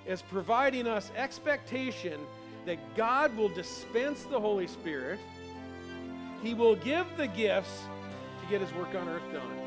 as 0.06 0.22
providing 0.22 0.86
us 0.86 1.10
expectation 1.16 2.20
that 2.66 2.78
God 2.98 3.38
will 3.38 3.48
dispense 3.48 4.24
the 4.24 4.40
Holy 4.40 4.68
Spirit. 4.68 5.18
He 6.44 6.54
will 6.54 6.76
give 6.76 7.06
the 7.16 7.28
gifts 7.28 7.84
to 8.42 8.50
get 8.50 8.60
his 8.60 8.74
work 8.74 8.94
on 8.96 9.08
earth 9.08 9.32
done. 9.32 9.59